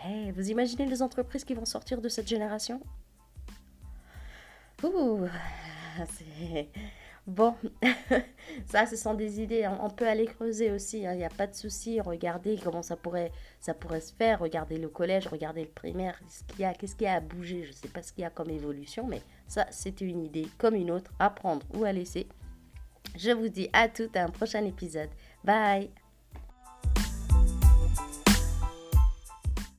Hey, 0.03 0.31
vous 0.31 0.49
imaginez 0.49 0.85
les 0.85 1.01
entreprises 1.01 1.45
qui 1.45 1.53
vont 1.53 1.65
sortir 1.65 2.01
de 2.01 2.09
cette 2.09 2.27
génération? 2.27 2.81
Ouh, 4.83 5.25
c'est 6.13 6.69
Bon, 7.27 7.55
ça, 8.67 8.85
ce 8.85 8.95
sont 8.95 9.15
des 9.15 9.41
idées. 9.41 9.67
On 9.81 9.89
peut 9.89 10.07
aller 10.07 10.25
creuser 10.25 10.71
aussi. 10.71 11.05
Hein. 11.05 11.13
Il 11.13 11.17
n'y 11.17 11.25
a 11.25 11.29
pas 11.29 11.47
de 11.47 11.55
souci. 11.55 11.99
Regardez 11.99 12.59
comment 12.63 12.83
ça 12.83 12.95
pourrait, 12.95 13.31
ça 13.59 13.73
pourrait 13.73 14.01
se 14.01 14.13
faire. 14.13 14.39
Regardez 14.39 14.77
le 14.77 14.89
collège, 14.89 15.27
regardez 15.27 15.61
le 15.61 15.69
primaire. 15.69 16.19
Qu'est-ce 16.57 16.95
qu'il 16.95 17.05
y 17.05 17.09
a, 17.09 17.15
à 17.15 17.19
bouger? 17.19 17.63
Je 17.63 17.69
ne 17.69 17.73
sais 17.73 17.87
pas 17.87 18.03
ce 18.03 18.13
qu'il 18.13 18.21
y 18.21 18.25
a 18.25 18.29
comme 18.29 18.51
évolution, 18.51 19.07
mais 19.07 19.21
ça, 19.47 19.65
c'était 19.71 20.05
une 20.05 20.23
idée 20.23 20.47
comme 20.59 20.75
une 20.75 20.91
autre 20.91 21.11
à 21.17 21.31
prendre 21.31 21.65
ou 21.73 21.83
à 21.83 21.91
laisser. 21.91 22.27
Je 23.17 23.31
vous 23.31 23.49
dis 23.49 23.69
à 23.73 23.87
toutes 23.87 24.15
à 24.15 24.23
un 24.23 24.29
prochain 24.29 24.63
épisode. 24.65 25.09
Bye 25.43 25.89